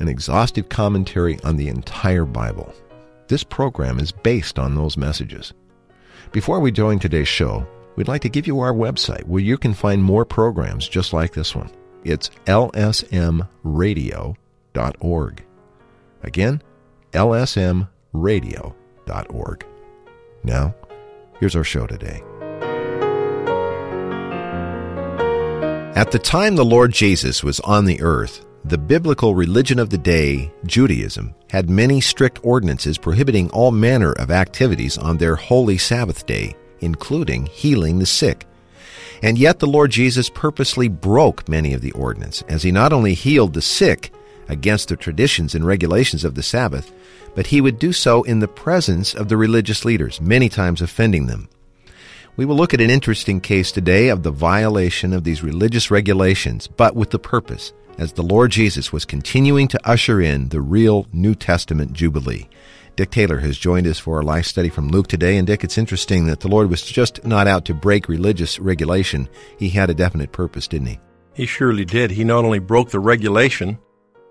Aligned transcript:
an 0.00 0.08
exhaustive 0.08 0.68
commentary 0.68 1.38
on 1.44 1.56
the 1.56 1.68
entire 1.68 2.24
Bible. 2.24 2.74
This 3.28 3.44
program 3.44 3.98
is 3.98 4.12
based 4.12 4.58
on 4.58 4.74
those 4.74 4.96
messages. 4.96 5.52
Before 6.32 6.60
we 6.60 6.72
join 6.72 6.98
today's 6.98 7.28
show, 7.28 7.66
we'd 7.96 8.08
like 8.08 8.22
to 8.22 8.28
give 8.28 8.46
you 8.46 8.60
our 8.60 8.72
website 8.72 9.24
where 9.24 9.42
you 9.42 9.56
can 9.56 9.72
find 9.72 10.02
more 10.02 10.24
programs 10.24 10.88
just 10.88 11.12
like 11.12 11.32
this 11.32 11.54
one. 11.54 11.70
It's 12.04 12.30
lsmradio.org. 12.46 15.44
Again, 16.22 16.62
lsmradio.org. 17.12 19.66
Now, 20.42 20.74
here's 21.38 21.56
our 21.56 21.64
show 21.64 21.86
today. 21.86 22.22
At 25.96 26.10
the 26.10 26.18
time 26.18 26.56
the 26.56 26.64
Lord 26.64 26.92
Jesus 26.92 27.44
was 27.44 27.60
on 27.60 27.84
the 27.84 28.02
earth, 28.02 28.43
the 28.66 28.78
biblical 28.78 29.34
religion 29.34 29.78
of 29.78 29.90
the 29.90 29.98
day, 29.98 30.50
Judaism, 30.64 31.34
had 31.50 31.68
many 31.68 32.00
strict 32.00 32.40
ordinances 32.42 32.96
prohibiting 32.96 33.50
all 33.50 33.70
manner 33.70 34.12
of 34.14 34.30
activities 34.30 34.96
on 34.96 35.18
their 35.18 35.36
holy 35.36 35.76
Sabbath 35.76 36.24
day, 36.24 36.56
including 36.80 37.44
healing 37.44 37.98
the 37.98 38.06
sick. 38.06 38.46
And 39.22 39.36
yet 39.36 39.58
the 39.58 39.66
Lord 39.66 39.90
Jesus 39.90 40.30
purposely 40.30 40.88
broke 40.88 41.46
many 41.46 41.74
of 41.74 41.82
the 41.82 41.92
ordinances, 41.92 42.42
as 42.48 42.62
he 42.62 42.72
not 42.72 42.94
only 42.94 43.12
healed 43.12 43.52
the 43.52 43.60
sick 43.60 44.10
against 44.48 44.88
the 44.88 44.96
traditions 44.96 45.54
and 45.54 45.66
regulations 45.66 46.24
of 46.24 46.34
the 46.34 46.42
Sabbath, 46.42 46.90
but 47.34 47.48
he 47.48 47.60
would 47.60 47.78
do 47.78 47.92
so 47.92 48.22
in 48.22 48.38
the 48.38 48.48
presence 48.48 49.14
of 49.14 49.28
the 49.28 49.36
religious 49.36 49.84
leaders, 49.84 50.22
many 50.22 50.48
times 50.48 50.80
offending 50.80 51.26
them. 51.26 51.50
We 52.36 52.46
will 52.46 52.56
look 52.56 52.72
at 52.72 52.80
an 52.80 52.90
interesting 52.90 53.42
case 53.42 53.70
today 53.70 54.08
of 54.08 54.22
the 54.22 54.30
violation 54.30 55.12
of 55.12 55.22
these 55.22 55.42
religious 55.42 55.90
regulations, 55.90 56.66
but 56.66 56.96
with 56.96 57.10
the 57.10 57.18
purpose 57.18 57.74
as 57.98 58.12
the 58.12 58.22
Lord 58.22 58.50
Jesus 58.50 58.92
was 58.92 59.04
continuing 59.04 59.68
to 59.68 59.88
usher 59.88 60.20
in 60.20 60.48
the 60.48 60.60
real 60.60 61.06
New 61.12 61.34
Testament 61.34 61.92
Jubilee. 61.92 62.48
Dick 62.96 63.10
Taylor 63.10 63.38
has 63.38 63.58
joined 63.58 63.86
us 63.86 63.98
for 63.98 64.20
a 64.20 64.24
life 64.24 64.46
study 64.46 64.68
from 64.68 64.88
Luke 64.88 65.08
today. 65.08 65.36
And 65.36 65.46
Dick, 65.46 65.64
it's 65.64 65.78
interesting 65.78 66.26
that 66.26 66.40
the 66.40 66.48
Lord 66.48 66.70
was 66.70 66.82
just 66.82 67.24
not 67.24 67.48
out 67.48 67.64
to 67.64 67.74
break 67.74 68.08
religious 68.08 68.60
regulation. 68.60 69.28
He 69.58 69.70
had 69.70 69.90
a 69.90 69.94
definite 69.94 70.30
purpose, 70.30 70.68
didn't 70.68 70.86
he? 70.86 71.00
He 71.34 71.46
surely 71.46 71.84
did. 71.84 72.12
He 72.12 72.22
not 72.22 72.44
only 72.44 72.60
broke 72.60 72.90
the 72.90 73.00
regulation, 73.00 73.78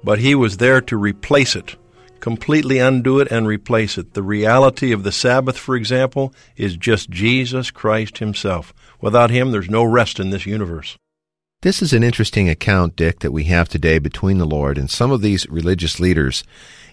but 0.03 0.19
he 0.19 0.33
was 0.33 0.57
there 0.57 0.79
to 0.81 0.95
replace 0.95 1.55
it, 1.55 1.75
completely 2.21 2.79
undo 2.79 3.19
it 3.19 3.29
and 3.29 3.45
replace 3.45 3.97
it. 3.97 4.13
The 4.13 4.23
reality 4.23 4.93
of 4.93 5.03
the 5.03 5.11
Sabbath, 5.11 5.57
for 5.57 5.75
example, 5.75 6.33
is 6.55 6.77
just 6.77 7.09
Jesus 7.09 7.69
Christ 7.69 8.19
himself. 8.19 8.73
Without 9.01 9.29
him, 9.29 9.51
there's 9.51 9.69
no 9.69 9.83
rest 9.83 10.21
in 10.21 10.29
this 10.29 10.45
universe. 10.45 10.97
This 11.63 11.81
is 11.81 11.93
an 11.93 12.03
interesting 12.03 12.49
account, 12.49 12.97
Dick, 12.97 13.19
that 13.19 13.31
we 13.31 13.45
have 13.45 13.69
today 13.69 13.97
between 13.97 14.37
the 14.37 14.45
Lord 14.45 14.77
and 14.77 14.91
some 14.91 15.11
of 15.11 15.21
these 15.21 15.47
religious 15.47 15.97
leaders. 15.97 16.43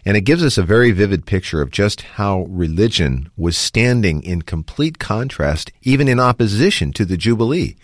And 0.05 0.17
it 0.17 0.21
gives 0.21 0.45
us 0.45 0.57
a 0.57 0.63
very 0.63 0.93
vivid 0.93 1.27
picture 1.27 1.61
of 1.61 1.73
just 1.73 2.03
how 2.03 2.43
religion 2.43 3.33
was 3.37 3.57
standing 3.57 4.23
in 4.23 4.43
complete 4.43 5.01
contrast, 5.01 5.73
even 5.83 6.07
in 6.07 6.21
opposition 6.21 6.93
to 6.93 7.05
the 7.05 7.17
Jubilee, 7.17 7.75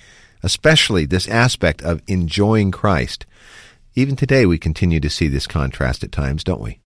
especially 0.45 1.07
this 1.07 1.27
aspect 1.27 1.83
of 1.83 2.03
enjoying 2.07 2.71
Christ. 2.71 3.27
Even 3.97 4.15
today, 4.15 4.47
we 4.47 4.57
continue 4.57 5.01
to 5.01 5.11
see 5.11 5.27
this 5.27 5.49
contrast 5.49 6.05
at 6.05 6.13
times, 6.13 6.45
don't 6.45 6.63
we? 6.63 6.79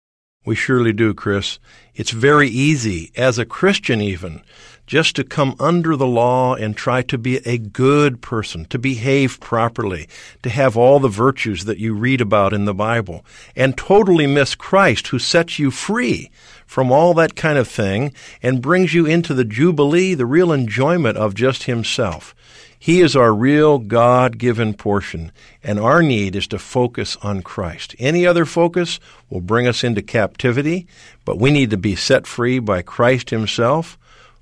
We 0.46 0.56
surely 0.56 0.94
do, 0.94 1.14
Chris. 1.14 1.60
It's 1.94 2.12
very 2.12 2.48
easy, 2.48 3.12
as 3.18 3.38
a 3.38 3.46
Christian 3.46 4.00
even, 4.00 4.44
just 4.89 5.16
to 5.16 5.23
come 5.23 5.55
under 5.59 5.95
the 5.95 6.07
law 6.07 6.55
and 6.55 6.75
try 6.75 7.03
to 7.03 7.16
be 7.16 7.38
a 7.45 7.59
good 7.59 8.23
person, 8.23 8.66
to 8.66 8.79
behave 8.79 9.39
properly, 9.39 10.07
to 10.41 10.50
have 10.50 10.75
all 10.75 11.00
the 11.00 11.07
virtues 11.07 11.66
that 11.66 11.77
you 11.77 11.94
read 11.94 12.19
about 12.19 12.53
in 12.53 12.66
the 12.66 12.73
Bible, 12.73 13.23
and 13.55 13.77
totally 13.77 14.25
miss 14.25 14.55
Christ 14.55 15.09
who 15.09 15.19
sets 15.19 15.59
you 15.59 15.69
free 15.69 16.31
from 16.66 16.91
all 16.91 17.13
that 17.13 17.35
kind 17.35 17.59
of 17.59 17.67
thing 17.67 18.11
and 18.41 18.63
brings 18.63 18.95
you 18.95 19.05
into 19.05 19.35
the 19.35 19.45
Jubilee, 19.45 20.16
the 20.16 20.25
real 20.25 20.51
enjoyment 20.51 21.17
of 21.17 21.35
just 21.35 21.63
Himself. 21.63 22.33
He 22.79 23.01
is 23.01 23.16
our 23.16 23.31
real 23.31 23.77
God 23.77 24.39
given 24.39 24.73
portion, 24.73 25.31
and 25.61 25.79
our 25.79 26.01
need 26.01 26.35
is 26.35 26.47
to 26.47 26.57
focus 26.57 27.16
on 27.21 27.44
Christ. 27.44 27.95
Any 28.00 28.25
other 28.25 28.45
focus 28.45 29.00
will 29.29 29.41
bring 29.41 29.67
us 29.67 29.83
into 29.83 30.01
captivity, 30.01 30.88
but 31.25 31.38
we 31.38 31.51
need 31.51 31.69
to 31.69 31.77
be 31.77 31.95
set 31.95 32.25
free 32.25 32.57
by 32.57 32.81
Christ 32.81 33.29
Himself, 33.29 34.00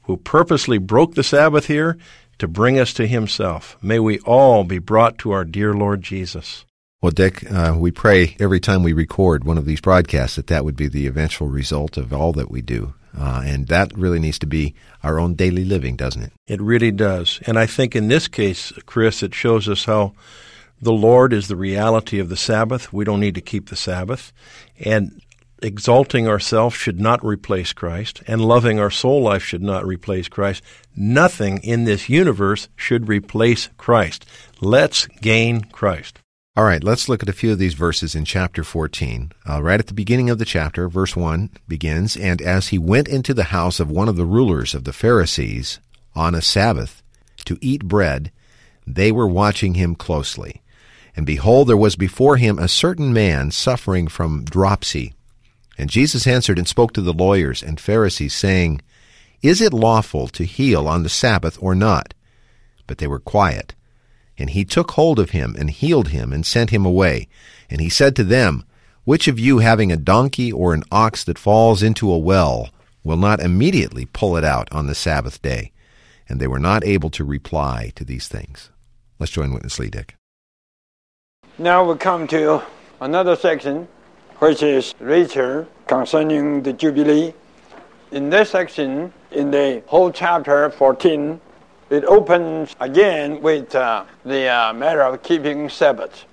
who 0.07 0.17
purposely 0.17 0.77
broke 0.77 1.13
the 1.13 1.23
Sabbath 1.23 1.67
here 1.67 1.97
to 2.39 2.47
bring 2.47 2.79
us 2.79 2.93
to 2.93 3.05
Himself. 3.05 3.77
May 3.81 3.99
we 3.99 4.19
all 4.19 4.63
be 4.63 4.79
brought 4.79 5.17
to 5.19 5.31
our 5.31 5.43
dear 5.43 5.73
Lord 5.73 6.01
Jesus. 6.01 6.65
Well, 7.01 7.11
Dick, 7.11 7.49
uh, 7.51 7.75
we 7.77 7.91
pray 7.91 8.35
every 8.39 8.59
time 8.59 8.81
we 8.81 8.93
record 8.93 9.43
one 9.43 9.57
of 9.57 9.65
these 9.65 9.81
broadcasts 9.81 10.37
that 10.37 10.47
that 10.47 10.65
would 10.65 10.75
be 10.75 10.87
the 10.87 11.07
eventual 11.07 11.47
result 11.47 11.97
of 11.97 12.11
all 12.11 12.33
that 12.33 12.49
we 12.49 12.61
do. 12.61 12.95
Uh, 13.17 13.43
and 13.45 13.67
that 13.67 13.95
really 13.97 14.19
needs 14.19 14.39
to 14.39 14.47
be 14.47 14.75
our 15.03 15.19
own 15.19 15.33
daily 15.33 15.65
living, 15.65 15.95
doesn't 15.95 16.23
it? 16.23 16.33
It 16.47 16.61
really 16.61 16.91
does. 16.91 17.39
And 17.45 17.59
I 17.59 17.65
think 17.65 17.95
in 17.95 18.07
this 18.07 18.27
case, 18.27 18.71
Chris, 18.85 19.21
it 19.23 19.35
shows 19.35 19.67
us 19.67 19.85
how 19.85 20.13
the 20.81 20.93
Lord 20.93 21.33
is 21.33 21.47
the 21.47 21.55
reality 21.55 22.19
of 22.19 22.29
the 22.29 22.37
Sabbath. 22.37 22.93
We 22.93 23.03
don't 23.03 23.19
need 23.19 23.35
to 23.35 23.41
keep 23.41 23.69
the 23.69 23.75
Sabbath. 23.75 24.31
And 24.79 25.21
exalting 25.61 26.27
ourselves 26.27 26.75
should 26.75 26.99
not 26.99 27.23
replace 27.23 27.73
Christ, 27.73 28.21
and 28.27 28.41
loving 28.41 28.79
our 28.79 28.91
soul 28.91 29.21
life 29.21 29.43
should 29.43 29.61
not 29.61 29.85
replace 29.85 30.27
Christ. 30.27 30.63
Nothing 30.95 31.59
in 31.63 31.83
this 31.83 32.09
universe 32.09 32.69
should 32.75 33.07
replace 33.07 33.69
Christ. 33.77 34.25
Let's 34.61 35.07
gain 35.07 35.61
Christ. 35.65 36.19
All 36.55 36.63
right, 36.63 36.83
let's 36.83 37.07
look 37.07 37.21
at 37.21 37.29
a 37.29 37.33
few 37.33 37.51
of 37.51 37.59
these 37.59 37.75
verses 37.75 38.15
in 38.15 38.25
chapter 38.25 38.63
14. 38.63 39.31
Uh, 39.47 39.61
right 39.61 39.79
at 39.79 39.85
the 39.85 39.93
beginning 39.93 40.31
of 40.31 40.39
the 40.39 40.45
chapter, 40.45 40.89
verse 40.89 41.15
1 41.15 41.51
begins 41.67 42.17
And 42.17 42.41
as 42.41 42.69
he 42.69 42.79
went 42.79 43.07
into 43.07 43.35
the 43.35 43.45
house 43.45 43.79
of 43.79 43.91
one 43.91 44.09
of 44.09 44.15
the 44.15 44.25
rulers 44.25 44.73
of 44.73 44.83
the 44.83 44.93
Pharisees 44.93 45.79
on 46.15 46.33
a 46.33 46.41
Sabbath 46.41 47.03
to 47.45 47.59
eat 47.61 47.85
bread, 47.85 48.31
they 48.87 49.11
were 49.11 49.27
watching 49.27 49.75
him 49.75 49.93
closely. 49.93 50.63
And 51.15 51.27
behold, 51.27 51.67
there 51.67 51.77
was 51.77 51.95
before 51.95 52.37
him 52.37 52.57
a 52.57 52.67
certain 52.67 53.13
man 53.13 53.51
suffering 53.51 54.07
from 54.07 54.43
dropsy. 54.43 55.13
And 55.77 55.89
Jesus 55.89 56.25
answered 56.25 56.57
and 56.57 56.67
spoke 56.67 56.93
to 56.93 57.01
the 57.01 57.13
lawyers 57.13 57.61
and 57.61 57.79
Pharisees, 57.79 58.33
saying, 58.33 58.81
Is 59.41 59.61
it 59.61 59.73
lawful 59.73 60.27
to 60.29 60.43
heal 60.43 60.87
on 60.87 61.03
the 61.03 61.09
Sabbath 61.09 61.57
or 61.61 61.75
not? 61.75 62.13
But 62.87 62.97
they 62.97 63.07
were 63.07 63.19
quiet. 63.19 63.75
And 64.37 64.51
he 64.51 64.65
took 64.65 64.91
hold 64.91 65.19
of 65.19 65.31
him 65.31 65.55
and 65.57 65.69
healed 65.69 66.09
him 66.09 66.31
and 66.31 66.45
sent 66.45 66.69
him 66.69 66.85
away. 66.85 67.27
And 67.69 67.81
he 67.81 67.89
said 67.89 68.15
to 68.15 68.23
them, 68.23 68.65
Which 69.03 69.27
of 69.27 69.39
you 69.39 69.59
having 69.59 69.91
a 69.91 69.97
donkey 69.97 70.51
or 70.51 70.73
an 70.73 70.83
ox 70.91 71.23
that 71.23 71.39
falls 71.39 71.83
into 71.83 72.11
a 72.11 72.17
well 72.17 72.69
will 73.03 73.17
not 73.17 73.39
immediately 73.39 74.05
pull 74.05 74.37
it 74.37 74.43
out 74.43 74.67
on 74.71 74.87
the 74.87 74.95
Sabbath 74.95 75.41
day? 75.41 75.71
And 76.29 76.39
they 76.39 76.47
were 76.47 76.59
not 76.59 76.83
able 76.83 77.09
to 77.11 77.23
reply 77.23 77.91
to 77.95 78.03
these 78.03 78.27
things. 78.27 78.69
Let's 79.19 79.31
join 79.31 79.53
Witness 79.53 79.79
Lee 79.79 79.89
Dick. 79.89 80.15
Now 81.57 81.89
we 81.89 81.97
come 81.97 82.27
to 82.27 82.61
another 83.01 83.35
section, 83.35 83.87
which 84.39 84.61
is 84.61 84.93
Rachel 84.99 85.67
concerning 85.87 86.61
the 86.61 86.73
Jubilee. 86.73 87.33
In 88.11 88.29
this 88.29 88.51
section, 88.51 89.11
in 89.31 89.51
the 89.51 89.81
whole 89.87 90.11
chapter 90.11 90.69
14, 90.69 91.41
it 91.89 92.03
opens 92.05 92.75
again 92.79 93.41
with 93.41 93.73
uh, 93.73 94.03
the 94.25 94.47
uh, 94.47 94.73
matter 94.73 95.01
of 95.01 95.23
keeping 95.23 95.69
Sabbath. 95.69 96.25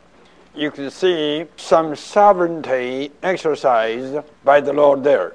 You 0.54 0.70
can 0.70 0.90
see 0.90 1.46
some 1.56 1.96
sovereignty 1.96 3.10
exercised 3.22 4.18
by 4.44 4.60
the 4.60 4.72
Lord 4.72 5.02
there. 5.02 5.34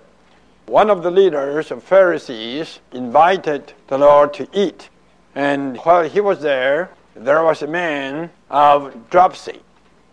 one 0.69 0.92
of 0.92 1.01
the 1.01 1.10
leaders 1.10 1.71
of 1.71 1.83
Pharisees 1.83 2.80
invited 2.92 3.74
the 3.88 3.98
Lord 3.98 4.33
to 4.36 4.48
eat. 4.54 4.89
And 5.33 5.77
while 5.77 6.07
he 6.07 6.21
was 6.21 6.42
there, 6.42 6.92
there 7.16 7.44
was 7.44 7.63
a 7.63 7.68
man 7.68 8.30
of 8.51 9.10
dropsy. 9.10 9.62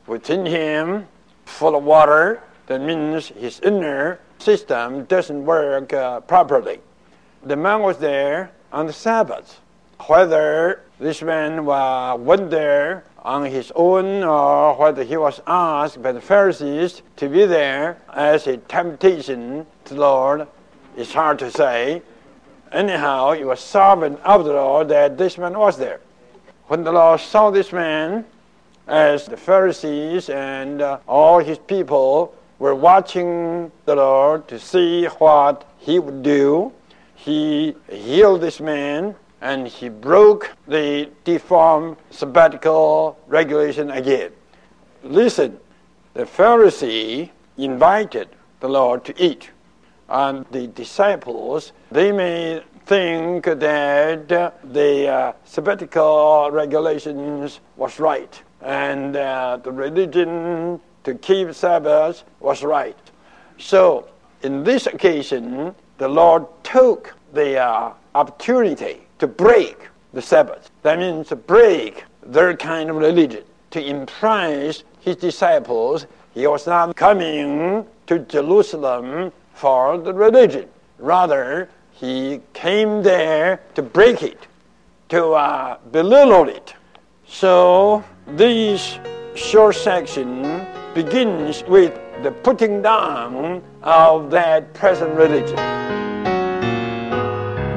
Within 0.06 0.46
him, 0.46 1.08
full 1.46 1.74
of 1.74 1.84
water, 1.84 2.42
that 2.66 2.80
means 2.80 3.28
his 3.28 3.60
inner 3.60 4.20
system 4.38 5.04
doesn't 5.04 5.44
work 5.44 5.92
uh, 5.92 6.20
properly. 6.20 6.80
The 7.42 7.56
man 7.56 7.80
was 7.80 7.98
there 7.98 8.50
on 8.72 8.86
the 8.86 8.92
Sabbath. 8.92 9.60
Whether 10.06 10.82
this 10.98 11.22
man 11.22 11.66
uh, 11.68 12.16
went 12.16 12.50
there 12.50 13.04
on 13.22 13.44
his 13.44 13.72
own 13.74 14.22
or 14.22 14.74
whether 14.74 15.02
he 15.02 15.16
was 15.16 15.40
asked 15.46 16.02
by 16.02 16.12
the 16.12 16.20
Pharisees 16.20 17.02
to 17.16 17.28
be 17.28 17.44
there 17.44 17.98
as 18.12 18.46
a 18.46 18.56
temptation 18.56 19.66
to 19.84 19.94
the 19.94 20.00
Lord, 20.00 20.46
it's 20.96 21.12
hard 21.12 21.38
to 21.40 21.50
say. 21.50 22.02
Anyhow, 22.72 23.30
it 23.30 23.44
was 23.44 23.60
servant 23.60 24.20
of 24.20 24.44
the 24.44 24.52
Lord 24.52 24.88
that 24.88 25.16
this 25.16 25.38
man 25.38 25.58
was 25.58 25.78
there. 25.78 26.00
When 26.66 26.84
the 26.84 26.92
Lord 26.92 27.20
saw 27.20 27.50
this 27.50 27.72
man, 27.72 28.24
as 28.86 29.26
the 29.26 29.36
Pharisees 29.36 30.28
and 30.28 30.80
uh, 30.80 30.98
all 31.06 31.40
his 31.40 31.58
people 31.58 32.34
were 32.58 32.74
watching 32.74 33.70
the 33.84 33.96
Lord 33.96 34.48
to 34.48 34.58
see 34.58 35.06
what 35.06 35.64
he 35.78 35.98
would 35.98 36.22
do, 36.22 36.72
he 37.14 37.74
healed 37.90 38.40
this 38.40 38.60
man 38.60 39.14
and 39.40 39.68
he 39.68 39.88
broke 39.88 40.56
the 40.66 41.10
deformed 41.24 41.96
sabbatical 42.10 43.18
regulation 43.26 43.90
again. 43.90 44.32
Listen, 45.02 45.58
the 46.14 46.24
Pharisee 46.24 47.30
invited 47.58 48.28
the 48.60 48.68
Lord 48.68 49.04
to 49.04 49.22
eat, 49.22 49.50
and 50.08 50.46
the 50.50 50.66
disciples, 50.68 51.72
they 51.90 52.10
may 52.12 52.62
think 52.86 53.44
that 53.44 54.28
the 54.28 55.08
uh, 55.08 55.32
sabbatical 55.44 56.50
regulations 56.50 57.60
was 57.76 57.98
right, 58.00 58.42
and 58.62 59.16
uh, 59.16 59.58
the 59.62 59.72
religion 59.72 60.80
to 61.04 61.14
keep 61.14 61.54
Sabbath 61.54 62.24
was 62.40 62.62
right. 62.62 62.96
So, 63.58 64.08
in 64.42 64.64
this 64.64 64.86
occasion, 64.86 65.74
the 65.98 66.08
Lord 66.08 66.46
took 66.62 67.14
the 67.32 67.58
uh, 67.58 67.92
opportunity 68.14 69.06
to 69.18 69.26
break 69.26 69.88
the 70.12 70.22
Sabbath. 70.22 70.70
That 70.82 70.98
means 70.98 71.28
to 71.28 71.36
break 71.36 72.04
their 72.22 72.56
kind 72.56 72.90
of 72.90 72.96
religion, 72.96 73.44
to 73.70 73.84
impress 73.84 74.82
his 75.00 75.16
disciples 75.16 76.06
he 76.36 76.46
was 76.46 76.66
not 76.66 76.94
coming 76.96 77.86
to 78.06 78.18
Jerusalem 78.18 79.32
for 79.54 79.96
the 79.96 80.12
religion. 80.12 80.68
Rather, 80.98 81.70
he 81.92 82.42
came 82.52 83.02
there 83.02 83.62
to 83.74 83.80
break 83.80 84.22
it, 84.22 84.46
to 85.08 85.32
uh, 85.32 85.78
belittle 85.92 86.50
it. 86.50 86.74
So, 87.26 88.04
this 88.26 88.98
short 89.34 89.76
section 89.76 90.42
begins 90.94 91.62
with 91.64 91.94
the 92.22 92.32
putting 92.32 92.82
down 92.82 93.62
of 93.82 94.30
that 94.30 94.74
present 94.74 95.14
religion. 95.14 95.56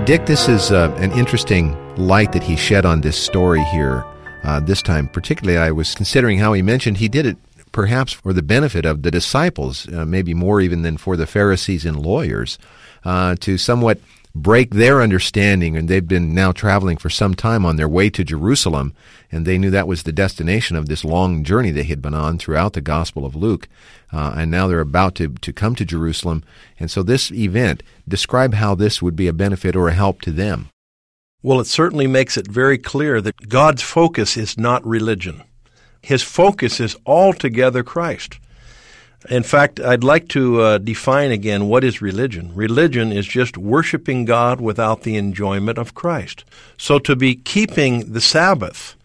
Dick, 0.06 0.26
this 0.26 0.48
is 0.50 0.72
uh, 0.72 0.92
an 0.98 1.12
interesting 1.12 1.78
light 1.96 2.32
that 2.32 2.42
he 2.42 2.56
shed 2.56 2.84
on 2.86 3.02
this 3.02 3.18
story 3.18 3.64
here. 3.66 4.04
Uh, 4.44 4.60
this 4.60 4.82
time, 4.82 5.08
particularly, 5.08 5.60
I 5.60 5.72
was 5.72 5.94
considering 5.94 6.40
how 6.40 6.54
he 6.54 6.62
mentioned 6.62 6.98
he 6.98 7.10
did 7.10 7.26
it 7.26 7.38
perhaps 7.72 8.14
for 8.14 8.34
the 8.34 8.42
benefit 8.42 8.86
of 8.86 9.04
the 9.04 9.12
disciples, 9.12 9.88
uh, 9.94 10.06
maybe 10.06 10.34
more 10.34 10.62
even 10.62 10.82
than 10.82 10.98
for 10.98 11.16
the 11.16 11.28
Pharisees 11.28 11.86
and 11.86 12.00
lawyers, 12.00 12.58
uh, 13.06 13.36
to 13.42 13.60
somewhat 13.60 14.00
break 14.34 14.72
their 14.72 15.02
understanding. 15.02 15.78
And 15.78 15.88
they've 15.88 16.08
been 16.08 16.34
now 16.34 16.52
traveling 16.52 16.98
for 16.98 17.10
some 17.10 17.36
time 17.36 17.66
on 17.66 17.76
their 17.76 17.90
way 17.90 18.10
to 18.10 18.24
Jerusalem, 18.24 18.94
and 19.32 19.46
they 19.46 19.58
knew 19.58 19.70
that 19.70 19.88
was 19.88 20.04
the 20.04 20.12
destination 20.12 20.76
of 20.76 20.88
this 20.88 21.06
long 21.06 21.44
journey 21.44 21.72
they 21.72 21.84
had 21.84 22.02
been 22.02 22.14
on 22.14 22.38
throughout 22.38 22.74
the 22.74 22.82
Gospel 22.82 23.26
of 23.26 23.36
Luke. 23.36 23.68
Uh, 24.12 24.34
and 24.36 24.50
now 24.50 24.68
they're 24.68 24.80
about 24.80 25.16
to, 25.16 25.30
to 25.30 25.54
come 25.54 25.76
to 25.76 25.86
Jerusalem. 25.86 26.44
And 26.80 26.90
so, 26.90 27.04
this 27.04 27.32
event, 27.32 27.84
describe 28.08 28.56
how 28.56 28.74
this 28.74 29.02
would 29.02 29.16
be 29.16 29.28
a 29.28 29.34
benefit 29.34 29.76
or 29.76 29.88
a 29.88 29.94
help 29.94 30.22
to 30.22 30.32
them. 30.32 30.70
Well, 31.44 31.60
it 31.60 31.68
certainly 31.68 32.08
makes 32.08 32.38
it 32.38 32.48
very 32.48 32.78
clear 32.78 33.22
that 33.22 33.48
God's 33.48 33.84
focus 33.84 34.36
is 34.36 34.58
not 34.58 34.86
religion. 34.86 35.44
His 36.02 36.24
focus 36.24 36.80
is 36.80 36.98
altogether 37.06 37.84
Christ. 37.84 38.40
In 39.30 39.44
fact, 39.44 39.80
I'd 39.82 40.04
like 40.04 40.30
to 40.30 40.62
uh, 40.62 40.78
define 40.78 41.32
again 41.32 41.68
what 41.68 41.84
is 41.84 42.02
religion. 42.02 42.56
Religion 42.56 43.12
is 43.12 43.28
just 43.28 43.58
worshiping 43.58 44.24
God 44.26 44.62
without 44.62 45.04
the 45.04 45.18
enjoyment 45.18 45.78
of 45.78 45.94
Christ. 45.94 46.46
So 46.78 47.00
to 47.00 47.16
be 47.16 47.36
keeping 47.36 48.14
the 48.14 48.22
Sabbath 48.22 48.96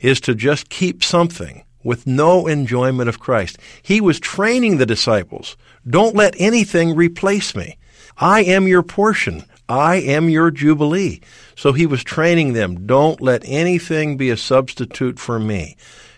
is 0.00 0.20
to 0.22 0.34
just 0.34 0.68
keep 0.68 1.02
something 1.02 1.64
with 1.82 2.06
no 2.06 2.46
enjoyment 2.46 3.08
of 3.08 3.20
Christ. 3.20 3.58
He 3.82 4.00
was 4.00 4.20
training 4.20 4.76
the 4.78 4.86
disciples. 4.86 5.56
Don't 5.88 6.16
let 6.16 6.34
anything 6.38 6.94
replace 6.94 7.54
me. 7.54 7.78
I 8.18 8.42
am 8.42 8.66
your 8.66 8.82
portion. 8.82 9.44
I 9.68 9.96
am 9.96 10.28
your 10.28 10.50
Jubilee. 10.50 11.20
So 11.56 11.72
he 11.72 11.86
was 11.86 12.02
training 12.02 12.52
them. 12.52 12.86
Don't 12.86 13.20
let 13.20 13.42
anything 13.44 14.16
be 14.16 14.30
a 14.30 14.36
substitute 14.36 15.18
for 15.18 15.38
me. 15.38 15.76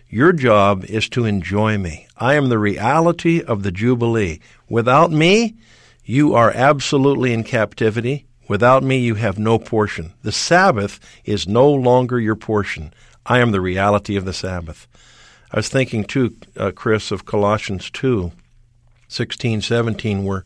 Your 0.09 0.33
job 0.33 0.85
is 0.87 1.09
to 1.11 1.25
enjoy 1.25 1.79
me. 1.79 2.07
I 2.17 2.35
am 2.35 2.49
the 2.49 2.59
reality 2.59 3.43
of 3.43 3.63
the 3.63 3.71
Jubilee. 3.71 4.41
Without 4.69 5.13
me, 5.13 5.57
you 6.05 6.35
are 6.35 6.51
absolutely 6.51 7.33
in 7.33 7.45
captivity. 7.45 8.27
Without 8.49 8.83
me, 8.83 8.99
you 8.99 9.15
have 9.15 9.39
no 9.39 9.59
portion. 9.59 10.13
The 10.23 10.33
Sabbath 10.33 10.99
is 11.25 11.47
no 11.47 11.71
longer 11.71 12.19
your 12.19 12.35
portion. 12.35 12.93
I 13.31 13.39
am 13.39 13.53
the 13.53 13.61
reality 13.61 14.17
of 14.17 14.25
the 14.25 14.33
Sabbath. 14.33 14.89
I 15.53 15.57
was 15.59 15.69
thinking 15.69 16.03
too, 16.03 16.35
uh, 16.57 16.73
Chris, 16.75 17.13
of 17.13 17.27
Colossians 17.27 17.89
2, 17.89 18.33
16, 19.07 19.61
17, 19.61 20.25
where 20.25 20.45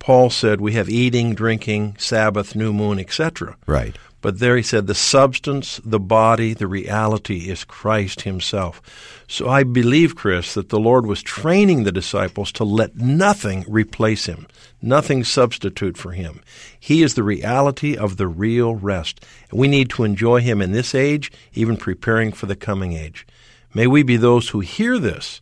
Paul 0.00 0.30
said 0.30 0.60
we 0.60 0.72
have 0.72 0.88
eating, 0.88 1.34
drinking, 1.34 1.94
Sabbath, 1.98 2.56
new 2.56 2.72
moon, 2.72 2.98
etc. 2.98 3.56
Right. 3.66 3.96
But 4.22 4.38
there 4.38 4.56
he 4.56 4.62
said 4.62 4.86
the 4.86 4.94
substance, 4.94 5.80
the 5.84 6.00
body, 6.00 6.52
the 6.52 6.66
reality 6.66 7.48
is 7.48 7.64
Christ 7.64 8.22
himself. 8.22 8.82
So 9.28 9.48
I 9.48 9.62
believe, 9.62 10.16
Chris, 10.16 10.54
that 10.54 10.68
the 10.68 10.80
Lord 10.80 11.06
was 11.06 11.22
training 11.22 11.84
the 11.84 11.92
disciples 11.92 12.52
to 12.52 12.64
let 12.64 12.96
nothing 12.96 13.64
replace 13.68 14.26
him, 14.26 14.46
nothing 14.82 15.24
substitute 15.24 15.96
for 15.96 16.12
him. 16.12 16.42
He 16.78 17.02
is 17.02 17.14
the 17.14 17.22
reality 17.22 17.96
of 17.96 18.16
the 18.16 18.26
real 18.28 18.74
rest. 18.74 19.24
And 19.50 19.58
we 19.58 19.68
need 19.68 19.88
to 19.90 20.04
enjoy 20.04 20.40
him 20.40 20.60
in 20.60 20.72
this 20.72 20.94
age, 20.94 21.32
even 21.54 21.76
preparing 21.76 22.32
for 22.32 22.46
the 22.46 22.56
coming 22.56 22.92
age. 22.92 23.26
May 23.72 23.86
we 23.86 24.02
be 24.02 24.16
those 24.16 24.48
who 24.48 24.60
hear 24.60 24.98
this 24.98 25.40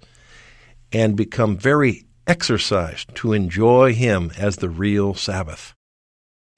and 0.92 1.16
become 1.16 1.56
very 1.56 2.04
exercised 2.28 3.14
to 3.16 3.32
enjoy 3.32 3.94
him 3.94 4.30
as 4.38 4.56
the 4.56 4.68
real 4.68 5.14
Sabbath. 5.14 5.74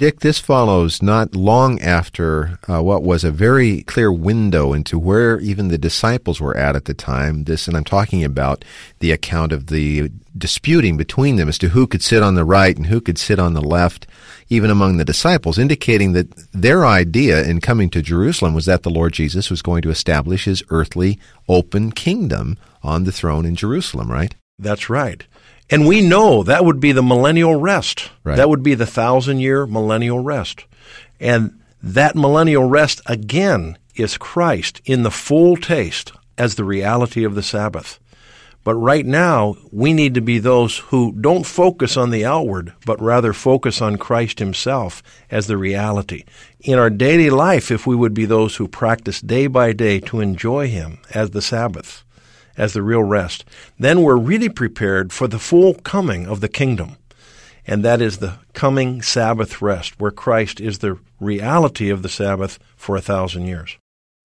Dick, 0.00 0.20
this 0.20 0.38
follows 0.38 1.02
not 1.02 1.36
long 1.36 1.78
after 1.82 2.58
uh, 2.66 2.82
what 2.82 3.02
was 3.02 3.22
a 3.22 3.30
very 3.30 3.82
clear 3.82 4.10
window 4.10 4.72
into 4.72 4.98
where 4.98 5.38
even 5.40 5.68
the 5.68 5.76
disciples 5.76 6.40
were 6.40 6.56
at 6.56 6.74
at 6.74 6.86
the 6.86 6.94
time. 6.94 7.44
This, 7.44 7.68
and 7.68 7.76
I'm 7.76 7.84
talking 7.84 8.24
about 8.24 8.64
the 9.00 9.12
account 9.12 9.52
of 9.52 9.66
the 9.66 10.10
disputing 10.38 10.96
between 10.96 11.36
them 11.36 11.50
as 11.50 11.58
to 11.58 11.68
who 11.68 11.86
could 11.86 12.02
sit 12.02 12.22
on 12.22 12.34
the 12.34 12.46
right 12.46 12.74
and 12.74 12.86
who 12.86 12.98
could 12.98 13.18
sit 13.18 13.38
on 13.38 13.52
the 13.52 13.60
left, 13.60 14.06
even 14.48 14.70
among 14.70 14.96
the 14.96 15.04
disciples, 15.04 15.58
indicating 15.58 16.14
that 16.14 16.34
their 16.50 16.86
idea 16.86 17.44
in 17.44 17.60
coming 17.60 17.90
to 17.90 18.00
Jerusalem 18.00 18.54
was 18.54 18.64
that 18.64 18.84
the 18.84 18.88
Lord 18.88 19.12
Jesus 19.12 19.50
was 19.50 19.60
going 19.60 19.82
to 19.82 19.90
establish 19.90 20.46
his 20.46 20.62
earthly 20.70 21.18
open 21.46 21.92
kingdom 21.92 22.56
on 22.82 23.04
the 23.04 23.12
throne 23.12 23.44
in 23.44 23.54
Jerusalem, 23.54 24.10
right? 24.10 24.34
That's 24.58 24.88
right. 24.88 25.26
And 25.70 25.86
we 25.86 26.00
know 26.00 26.42
that 26.42 26.64
would 26.64 26.80
be 26.80 26.92
the 26.92 27.02
millennial 27.02 27.54
rest. 27.54 28.10
Right. 28.24 28.36
That 28.36 28.48
would 28.48 28.62
be 28.62 28.74
the 28.74 28.86
thousand 28.86 29.40
year 29.40 29.66
millennial 29.66 30.18
rest. 30.18 30.64
And 31.20 31.60
that 31.82 32.16
millennial 32.16 32.64
rest 32.64 33.00
again 33.06 33.78
is 33.94 34.18
Christ 34.18 34.80
in 34.84 35.02
the 35.02 35.10
full 35.10 35.56
taste 35.56 36.12
as 36.36 36.54
the 36.54 36.64
reality 36.64 37.24
of 37.24 37.34
the 37.34 37.42
Sabbath. 37.42 38.00
But 38.62 38.74
right 38.74 39.06
now, 39.06 39.56
we 39.72 39.94
need 39.94 40.14
to 40.14 40.20
be 40.20 40.38
those 40.38 40.78
who 40.78 41.12
don't 41.12 41.46
focus 41.46 41.96
on 41.96 42.10
the 42.10 42.26
outward, 42.26 42.74
but 42.84 43.00
rather 43.00 43.32
focus 43.32 43.80
on 43.80 43.96
Christ 43.96 44.38
Himself 44.38 45.02
as 45.30 45.46
the 45.46 45.56
reality. 45.56 46.24
In 46.60 46.78
our 46.78 46.90
daily 46.90 47.30
life, 47.30 47.70
if 47.70 47.86
we 47.86 47.96
would 47.96 48.12
be 48.12 48.26
those 48.26 48.56
who 48.56 48.68
practice 48.68 49.22
day 49.22 49.46
by 49.46 49.72
day 49.72 49.98
to 50.00 50.20
enjoy 50.20 50.68
Him 50.68 50.98
as 51.14 51.30
the 51.30 51.40
Sabbath, 51.40 52.04
as 52.56 52.72
the 52.72 52.82
real 52.82 53.02
rest, 53.02 53.44
then 53.78 54.02
we're 54.02 54.16
really 54.16 54.48
prepared 54.48 55.12
for 55.12 55.28
the 55.28 55.38
full 55.38 55.74
coming 55.74 56.26
of 56.26 56.40
the 56.40 56.48
kingdom. 56.48 56.96
And 57.66 57.84
that 57.84 58.00
is 58.00 58.18
the 58.18 58.38
coming 58.52 59.02
Sabbath 59.02 59.62
rest, 59.62 60.00
where 60.00 60.10
Christ 60.10 60.60
is 60.60 60.78
the 60.78 60.98
reality 61.20 61.90
of 61.90 62.02
the 62.02 62.08
Sabbath 62.08 62.58
for 62.76 62.96
a 62.96 63.00
thousand 63.00 63.46
years. 63.46 63.76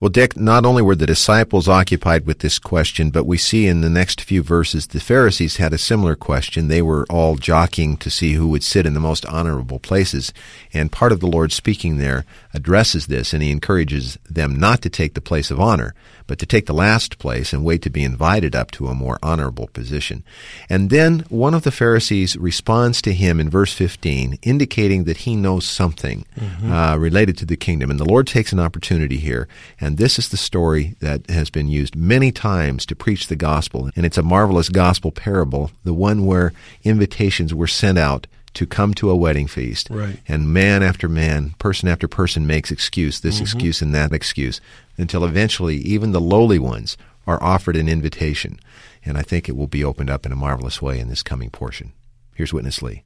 Well, 0.02 0.10
Dick, 0.10 0.36
not 0.36 0.66
only 0.66 0.82
were 0.82 0.96
the 0.96 1.06
disciples 1.06 1.70
occupied 1.70 2.26
with 2.26 2.40
this 2.40 2.60
question, 2.60 3.12
but 3.12 3.26
we 3.26 3.38
see 3.38 3.66
in 3.66 3.80
the 3.80 3.90
next 3.90 4.20
few 4.20 4.44
verses 4.44 4.88
the 4.88 5.00
Pharisees 5.00 5.56
had 5.56 5.72
a 5.72 5.78
similar 5.78 6.18
question. 6.18 6.68
They 6.68 6.82
were 6.82 7.06
all 7.10 7.38
jockeying 7.38 7.96
to 7.98 8.10
see 8.10 8.34
who 8.34 8.50
would 8.50 8.64
sit 8.64 8.86
in 8.86 8.94
the 8.94 9.00
most 9.00 9.26
honorable 9.26 9.80
places. 9.80 10.34
And 10.74 10.92
part 10.92 11.14
of 11.14 11.22
the 11.22 11.28
Lord 11.28 11.54
speaking 11.54 11.98
there 11.98 12.26
addresses 12.56 13.08
this, 13.08 13.34
and 13.34 13.44
he 13.44 13.52
encourages 13.52 14.18
them 14.30 14.58
not 14.60 14.82
to 14.82 14.90
take 14.90 15.14
the 15.14 15.22
place 15.22 15.52
of 15.52 15.60
honor, 15.60 15.94
but 16.28 16.40
to 16.40 16.46
take 16.46 16.66
the 16.66 16.74
last 16.74 17.20
place 17.20 17.54
and 17.54 17.64
wait 17.64 17.82
to 17.82 17.90
be 17.90 18.04
invited 18.04 18.56
up 18.56 18.72
to 18.72 18.88
a 18.88 18.96
more 18.96 19.20
honorable 19.22 19.68
position. 19.68 20.24
And 20.70 20.90
then 20.90 21.26
one 21.30 21.54
of 21.54 21.64
the 21.64 21.72
Pharisees 21.72 22.36
responds 22.38 23.02
to 23.04 23.14
him 23.14 23.40
in 23.40 23.50
verse 23.50 23.74
15, 23.74 24.40
indicating 24.42 25.04
that 25.04 25.18
he 25.18 25.36
knows 25.36 25.66
something 25.66 26.26
mm-hmm. 26.36 26.72
uh, 26.72 26.98
related 26.98 27.38
to 27.40 27.46
the 27.46 27.58
kingdom. 27.58 27.92
And 27.92 28.00
the 28.00 28.06
Lord 28.06 28.28
takes 28.28 28.52
an 28.52 28.60
opportunity 28.60 29.18
here. 29.18 29.48
And 29.80 29.98
this 29.98 30.18
is 30.18 30.30
the 30.30 30.38
story 30.38 30.96
that 31.02 31.30
has 31.30 31.50
been 31.50 31.68
used 31.68 31.96
many 31.96 32.32
times 32.32 32.86
to 32.88 32.96
preach 32.96 33.28
the 33.28 33.36
gospel. 33.36 33.90
And 33.96 34.06
it's 34.06 34.18
a 34.18 34.24
marvelous 34.24 34.70
gospel 34.70 35.12
parable, 35.12 35.72
the 35.84 35.94
one 35.94 36.26
where 36.26 36.54
invitations 36.84 37.54
were 37.54 37.68
sent 37.68 37.98
out 37.98 38.28
to 38.56 38.66
come 38.66 38.94
to 38.96 39.10
a 39.10 39.16
wedding 39.16 39.48
feast. 39.48 39.90
Right. 39.90 40.20
And 40.28 40.54
man 40.54 40.84
after 40.84 41.08
man, 41.08 41.52
person 41.60 41.88
after 41.88 42.08
person 42.08 42.48
makes 42.48 42.72
excuse, 42.72 43.20
this 43.20 43.36
mm-hmm. 43.36 43.44
excuse 43.44 43.82
and 43.82 43.94
that 43.94 44.12
excuse, 44.12 44.60
until 44.98 45.24
eventually 45.24 45.78
even 45.78 46.12
the 46.12 46.22
lowly 46.22 46.60
ones 46.60 46.98
are 47.28 47.42
offered 47.42 47.76
an 47.76 47.88
invitation. 47.88 48.60
And 49.04 49.18
I 49.18 49.22
think 49.22 49.48
it 49.48 49.56
will 49.56 49.68
be 49.68 49.84
opened 49.84 50.10
up 50.10 50.26
in 50.26 50.32
a 50.32 50.36
marvelous 50.36 50.82
way 50.82 51.00
in 51.00 51.10
this 51.10 51.24
coming 51.24 51.50
portion. 51.50 51.94
Here's 52.34 52.54
Witness 52.54 52.82
Lee. 52.82 53.04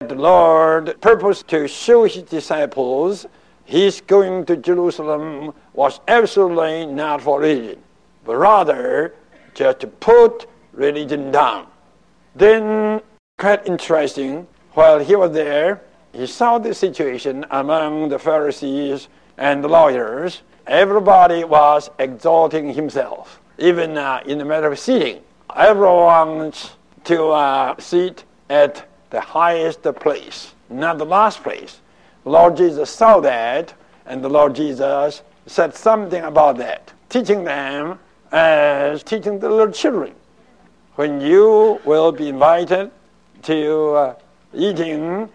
The 0.00 0.14
Lord 0.14 1.00
purposed 1.00 1.48
to 1.48 1.68
show 1.68 2.04
his 2.04 2.22
disciples 2.22 3.26
his 3.70 4.00
going 4.00 4.44
to 4.46 4.56
Jerusalem 4.56 5.54
was 5.74 6.00
absolutely 6.08 6.86
not 6.86 7.22
for 7.22 7.38
religion, 7.38 7.80
but 8.24 8.34
rather 8.34 9.14
just 9.54 9.78
to 9.80 9.86
put 9.86 10.46
religion 10.72 11.30
down. 11.30 11.68
Then 12.34 13.00
quite 13.40 13.66
interesting. 13.66 14.46
While 14.74 14.98
he 14.98 15.16
was 15.16 15.32
there, 15.32 15.80
he 16.12 16.26
saw 16.26 16.58
the 16.58 16.74
situation 16.74 17.46
among 17.50 18.10
the 18.10 18.18
Pharisees 18.18 19.08
and 19.38 19.64
the 19.64 19.68
lawyers. 19.68 20.42
Everybody 20.66 21.42
was 21.44 21.90
exalting 21.98 22.74
himself, 22.74 23.40
even 23.58 23.96
uh, 23.96 24.20
in 24.26 24.36
the 24.36 24.44
matter 24.44 24.70
of 24.70 24.78
seating. 24.78 25.22
Everyone 25.56 26.36
wants 26.36 26.72
to 27.04 27.28
uh, 27.28 27.74
sit 27.78 28.24
at 28.50 28.86
the 29.08 29.20
highest 29.20 29.82
place, 29.82 30.54
not 30.68 30.98
the 30.98 31.06
last 31.06 31.42
place. 31.42 31.80
Lord 32.26 32.58
Jesus 32.58 32.90
saw 32.90 33.20
that, 33.20 33.72
and 34.04 34.22
the 34.22 34.28
Lord 34.28 34.54
Jesus 34.54 35.22
said 35.46 35.74
something 35.74 36.22
about 36.22 36.58
that, 36.58 36.92
teaching 37.08 37.44
them 37.44 37.98
as 38.32 39.02
teaching 39.02 39.38
the 39.38 39.48
little 39.48 39.72
children. 39.72 40.14
When 40.96 41.22
you 41.22 41.80
will 41.86 42.12
be 42.12 42.28
invited 42.28 42.90
to 43.42 43.90
uh, 43.94 44.14
eating, 44.54 45.28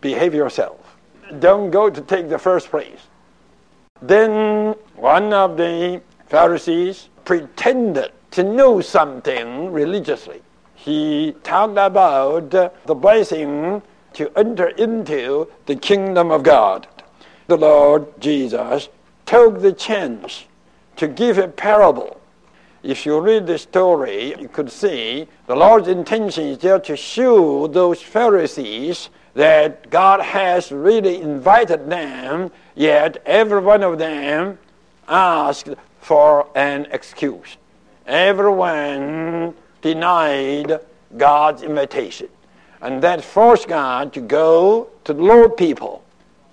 behave 0.00 0.34
yourself. 0.34 0.96
Don't 1.38 1.70
go 1.70 1.90
to 1.90 2.00
take 2.00 2.28
the 2.28 2.38
first 2.38 2.70
place. 2.70 3.00
Then 4.00 4.74
one 4.96 5.32
of 5.32 5.56
the 5.56 6.02
Pharisees 6.26 7.08
pretended 7.24 8.12
to 8.32 8.42
know 8.42 8.80
something 8.80 9.72
religiously. 9.72 10.42
He 10.74 11.36
talked 11.44 11.78
about 11.78 12.50
the 12.50 12.94
blessing 12.94 13.82
to 14.14 14.32
enter 14.36 14.68
into 14.68 15.48
the 15.66 15.76
kingdom 15.76 16.30
of 16.30 16.42
God. 16.42 16.86
The 17.46 17.56
Lord 17.56 18.20
Jesus 18.20 18.88
took 19.26 19.60
the 19.60 19.72
chance 19.72 20.44
to 20.96 21.06
give 21.06 21.38
a 21.38 21.48
parable 21.48 22.20
if 22.82 23.06
you 23.06 23.20
read 23.20 23.46
the 23.46 23.58
story, 23.58 24.34
you 24.40 24.48
could 24.48 24.70
see 24.70 25.28
the 25.46 25.54
Lord's 25.54 25.88
intention 25.88 26.48
is 26.48 26.58
there 26.58 26.80
to 26.80 26.96
show 26.96 27.66
those 27.68 28.02
Pharisees 28.02 29.08
that 29.34 29.88
God 29.88 30.20
has 30.20 30.72
really 30.72 31.20
invited 31.20 31.88
them, 31.88 32.50
yet 32.74 33.22
every 33.24 33.60
one 33.60 33.82
of 33.82 33.98
them 33.98 34.58
asked 35.08 35.70
for 36.00 36.48
an 36.56 36.88
excuse. 36.90 37.56
Everyone 38.06 39.54
denied 39.80 40.80
God's 41.16 41.62
invitation. 41.62 42.28
And 42.80 43.00
that 43.02 43.22
forced 43.22 43.68
God 43.68 44.12
to 44.14 44.20
go 44.20 44.88
to 45.04 45.12
the 45.12 45.22
low 45.22 45.48
people, 45.48 46.02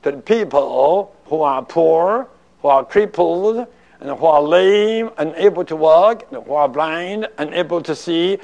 to 0.03 0.11
the 0.11 0.17
people 0.17 1.15
who 1.25 1.41
are 1.41 1.63
poor, 1.65 2.27
who 2.61 2.67
are 2.67 2.85
crippled, 2.85 3.67
and 4.01 4.09
who 4.09 4.25
are 4.25 4.41
lame, 4.41 5.09
unable 5.17 5.65
to 5.65 5.75
walk, 5.75 6.25
and 6.31 6.43
who 6.43 6.53
are 6.53 6.69
blind, 6.69 7.27
unable 7.37 7.81
to 7.81 7.95
see. 7.95 8.37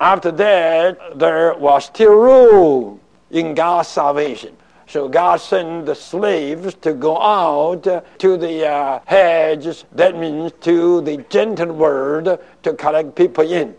After 0.00 0.30
that, 0.32 1.18
there 1.18 1.54
was 1.54 1.86
still 1.86 2.14
room 2.14 3.00
in 3.30 3.54
God's 3.54 3.88
salvation. 3.88 4.56
So 4.86 5.08
God 5.08 5.40
sent 5.40 5.86
the 5.86 5.94
slaves 5.94 6.74
to 6.82 6.94
go 6.94 7.20
out 7.20 7.84
to 7.84 8.36
the 8.36 8.66
uh, 8.66 9.00
hedges, 9.06 9.84
that 9.92 10.18
means 10.18 10.52
to 10.62 11.00
the 11.02 11.18
Gentile 11.28 11.72
world, 11.72 12.38
to 12.64 12.74
collect 12.74 13.14
people 13.14 13.48
in. 13.50 13.76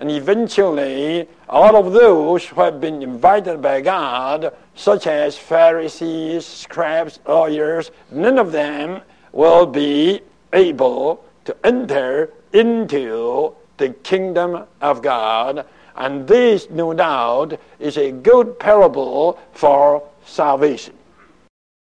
And 0.00 0.10
eventually, 0.10 1.28
all 1.48 1.76
of 1.76 1.92
those 1.92 2.44
who 2.44 2.60
have 2.60 2.80
been 2.80 3.02
invited 3.02 3.60
by 3.60 3.80
God, 3.80 4.52
such 4.74 5.06
as 5.06 5.36
Pharisees, 5.36 6.46
scribes, 6.46 7.18
lawyers, 7.26 7.90
none 8.10 8.38
of 8.38 8.52
them 8.52 9.00
will 9.32 9.66
be 9.66 10.22
able 10.52 11.24
to 11.44 11.56
enter 11.64 12.30
into 12.52 13.54
the 13.76 13.90
kingdom 13.90 14.64
of 14.80 15.02
God. 15.02 15.66
And 15.96 16.26
this, 16.26 16.68
no 16.70 16.92
doubt, 16.94 17.58
is 17.78 17.96
a 17.96 18.12
good 18.12 18.58
parable 18.58 19.38
for 19.52 20.02
salvation. 20.24 20.94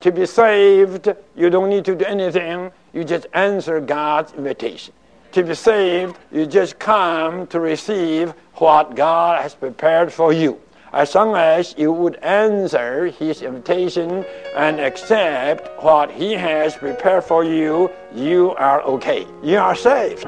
To 0.00 0.12
be 0.12 0.26
saved, 0.26 1.08
you 1.34 1.50
don't 1.50 1.70
need 1.70 1.84
to 1.86 1.94
do 1.94 2.04
anything. 2.04 2.70
You 2.92 3.04
just 3.04 3.26
answer 3.32 3.80
God's 3.80 4.32
invitation. 4.34 4.92
To 5.32 5.42
be 5.42 5.54
saved, 5.54 6.16
you 6.30 6.46
just 6.46 6.78
come 6.78 7.46
to 7.48 7.60
receive 7.60 8.34
what 8.54 8.94
God 8.94 9.42
has 9.42 9.54
prepared 9.54 10.12
for 10.12 10.32
you 10.32 10.60
as 10.92 11.14
long 11.14 11.36
as 11.36 11.74
you 11.76 11.92
would 11.92 12.16
answer 12.16 13.06
his 13.06 13.42
invitation 13.42 14.24
and 14.54 14.80
accept 14.80 15.82
what 15.82 16.10
he 16.10 16.32
has 16.32 16.76
prepared 16.76 17.24
for 17.24 17.44
you, 17.44 17.90
you 18.14 18.52
are 18.52 18.82
okay. 18.82 19.26
You 19.42 19.58
are 19.58 19.74
saved. 19.74 20.26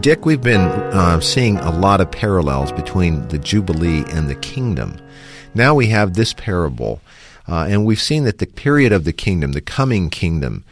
Dick, 0.00 0.26
we've 0.26 0.42
been 0.42 0.60
uh, 0.60 1.20
seeing 1.20 1.56
a 1.58 1.70
lot 1.70 2.00
of 2.00 2.10
parallels 2.10 2.70
between 2.70 3.26
the 3.28 3.38
Jubilee 3.38 4.04
and 4.10 4.28
the 4.28 4.34
kingdom. 4.34 4.98
Now 5.54 5.74
we 5.74 5.86
have 5.88 6.14
this 6.14 6.34
parable, 6.34 7.00
uh, 7.48 7.66
and 7.68 7.86
we've 7.86 8.00
seen 8.00 8.24
that 8.24 8.38
the 8.38 8.46
period 8.46 8.92
of 8.92 9.04
the 9.04 9.12
kingdom, 9.12 9.52
the 9.52 9.60
coming 9.62 10.10
kingdom, 10.10 10.64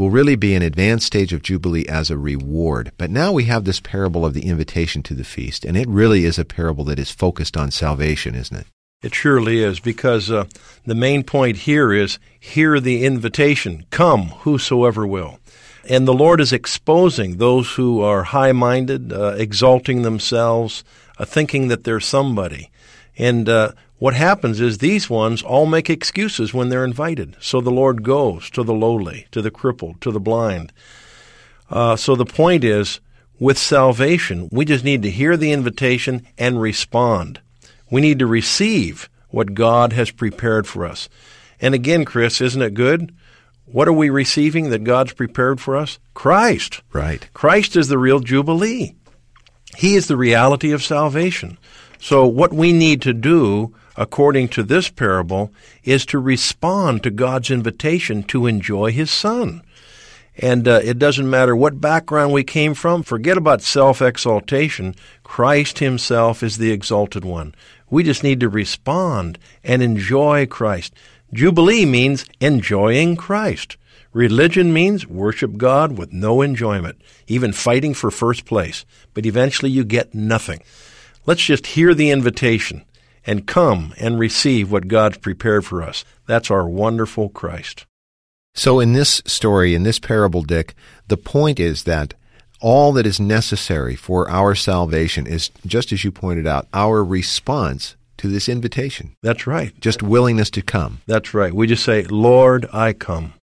will 0.00 0.08
really 0.08 0.34
be 0.34 0.54
an 0.54 0.62
advanced 0.62 1.06
stage 1.06 1.30
of 1.30 1.42
Jubilee 1.42 1.86
as 1.86 2.10
a 2.10 2.16
reward. 2.16 2.90
But 2.96 3.10
now 3.10 3.32
we 3.32 3.44
have 3.44 3.66
this 3.66 3.80
parable 3.80 4.24
of 4.24 4.32
the 4.32 4.46
invitation 4.46 5.02
to 5.02 5.12
the 5.12 5.24
feast, 5.24 5.62
and 5.62 5.76
it 5.76 5.86
really 5.90 6.24
is 6.24 6.38
a 6.38 6.44
parable 6.46 6.84
that 6.84 6.98
is 6.98 7.10
focused 7.10 7.54
on 7.54 7.70
salvation, 7.70 8.34
isn't 8.34 8.56
it? 8.56 8.66
It 9.02 9.14
surely 9.14 9.62
is, 9.62 9.78
because 9.78 10.30
uh, 10.30 10.46
the 10.86 10.94
main 10.94 11.22
point 11.22 11.58
here 11.58 11.92
is 11.92 12.18
hear 12.38 12.80
the 12.80 13.04
invitation 13.04 13.84
come, 13.90 14.28
whosoever 14.38 15.06
will. 15.06 15.38
And 15.86 16.08
the 16.08 16.14
Lord 16.14 16.40
is 16.40 16.50
exposing 16.50 17.36
those 17.36 17.74
who 17.74 18.00
are 18.00 18.22
high 18.22 18.52
minded, 18.52 19.12
uh, 19.12 19.34
exalting 19.36 20.00
themselves, 20.00 20.82
uh, 21.18 21.26
thinking 21.26 21.68
that 21.68 21.84
they're 21.84 22.00
somebody. 22.00 22.70
And 23.18 23.50
uh, 23.50 23.72
what 24.00 24.14
happens 24.14 24.62
is 24.62 24.78
these 24.78 25.10
ones 25.10 25.42
all 25.42 25.66
make 25.66 25.90
excuses 25.90 26.54
when 26.54 26.70
they're 26.70 26.86
invited. 26.86 27.36
So 27.38 27.60
the 27.60 27.70
Lord 27.70 28.02
goes 28.02 28.48
to 28.50 28.62
the 28.62 28.72
lowly, 28.72 29.26
to 29.30 29.42
the 29.42 29.50
crippled, 29.50 30.00
to 30.00 30.10
the 30.10 30.18
blind. 30.18 30.72
Uh, 31.68 31.96
so 31.96 32.16
the 32.16 32.24
point 32.24 32.64
is, 32.64 33.00
with 33.38 33.58
salvation, 33.58 34.48
we 34.50 34.64
just 34.64 34.84
need 34.84 35.02
to 35.02 35.10
hear 35.10 35.36
the 35.36 35.52
invitation 35.52 36.26
and 36.38 36.62
respond. 36.62 37.42
We 37.90 38.00
need 38.00 38.18
to 38.20 38.26
receive 38.26 39.10
what 39.28 39.52
God 39.52 39.92
has 39.92 40.10
prepared 40.10 40.66
for 40.66 40.86
us. 40.86 41.10
And 41.60 41.74
again, 41.74 42.06
Chris, 42.06 42.40
isn't 42.40 42.62
it 42.62 42.72
good? 42.72 43.14
What 43.66 43.86
are 43.86 43.92
we 43.92 44.08
receiving 44.08 44.70
that 44.70 44.82
God's 44.82 45.12
prepared 45.12 45.60
for 45.60 45.76
us? 45.76 45.98
Christ. 46.14 46.80
Right. 46.94 47.28
Christ 47.34 47.76
is 47.76 47.88
the 47.88 47.98
real 47.98 48.20
Jubilee. 48.20 48.94
He 49.76 49.94
is 49.94 50.08
the 50.08 50.16
reality 50.16 50.72
of 50.72 50.82
salvation. 50.82 51.58
So 51.98 52.26
what 52.26 52.54
we 52.54 52.72
need 52.72 53.02
to 53.02 53.12
do 53.12 53.74
according 53.96 54.48
to 54.48 54.62
this 54.62 54.88
parable, 54.88 55.52
is 55.84 56.06
to 56.06 56.18
respond 56.18 57.02
to 57.02 57.10
God's 57.10 57.50
invitation 57.50 58.22
to 58.24 58.46
enjoy 58.46 58.92
His 58.92 59.10
Son. 59.10 59.62
And 60.36 60.66
uh, 60.66 60.80
it 60.82 60.98
doesn't 60.98 61.28
matter 61.28 61.54
what 61.54 61.80
background 61.80 62.32
we 62.32 62.44
came 62.44 62.74
from, 62.74 63.02
forget 63.02 63.36
about 63.36 63.62
self 63.62 64.00
exaltation. 64.00 64.94
Christ 65.22 65.78
Himself 65.78 66.42
is 66.42 66.58
the 66.58 66.70
exalted 66.72 67.24
one. 67.24 67.54
We 67.90 68.04
just 68.04 68.22
need 68.22 68.40
to 68.40 68.48
respond 68.48 69.38
and 69.64 69.82
enjoy 69.82 70.46
Christ. 70.46 70.94
Jubilee 71.32 71.86
means 71.86 72.24
enjoying 72.40 73.16
Christ, 73.16 73.76
Religion 74.12 74.72
means 74.72 75.06
worship 75.06 75.56
God 75.56 75.96
with 75.96 76.12
no 76.12 76.42
enjoyment, 76.42 77.00
even 77.28 77.52
fighting 77.52 77.94
for 77.94 78.10
first 78.10 78.44
place, 78.44 78.84
but 79.14 79.24
eventually 79.24 79.70
you 79.70 79.84
get 79.84 80.14
nothing. 80.14 80.60
Let's 81.26 81.44
just 81.44 81.68
hear 81.68 81.94
the 81.94 82.10
invitation 82.10 82.84
and 83.30 83.46
come 83.46 83.94
and 83.96 84.18
receive 84.18 84.72
what 84.72 84.88
God's 84.88 85.18
prepared 85.18 85.64
for 85.64 85.84
us. 85.84 86.04
That's 86.26 86.50
our 86.50 86.68
wonderful 86.68 87.28
Christ. 87.28 87.86
So, 88.56 88.80
in 88.80 88.92
this 88.92 89.22
story, 89.24 89.72
in 89.76 89.84
this 89.84 90.00
parable, 90.00 90.42
Dick, 90.42 90.74
the 91.06 91.16
point 91.16 91.60
is 91.60 91.84
that 91.84 92.14
all 92.60 92.90
that 92.94 93.06
is 93.06 93.20
necessary 93.20 93.94
for 93.94 94.28
our 94.28 94.56
salvation 94.56 95.28
is, 95.28 95.48
just 95.64 95.92
as 95.92 96.02
you 96.02 96.10
pointed 96.10 96.44
out, 96.44 96.66
our 96.74 97.04
response 97.04 97.94
to 98.16 98.26
this 98.26 98.48
invitation. 98.48 99.14
That's 99.22 99.46
right. 99.46 99.80
Just 99.80 100.02
willingness 100.02 100.50
to 100.50 100.60
come. 100.60 101.00
That's 101.06 101.32
right. 101.32 101.54
We 101.54 101.68
just 101.68 101.84
say, 101.84 102.02
Lord, 102.02 102.66
I 102.72 102.92
come. 102.92 103.34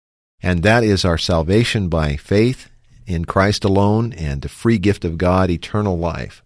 And 0.44 0.64
that 0.64 0.84
is 0.84 1.06
our 1.06 1.18
salvation 1.18 1.88
by 1.88 2.18
faith 2.18 2.70
in 3.06 3.24
Christ 3.24 3.64
alone 3.64 4.12
and 4.18 4.42
the 4.42 4.50
free 4.50 4.80
gift 4.80 5.06
of 5.06 5.18
God, 5.18 5.50
eternal 5.50 5.98
life. 5.98 6.44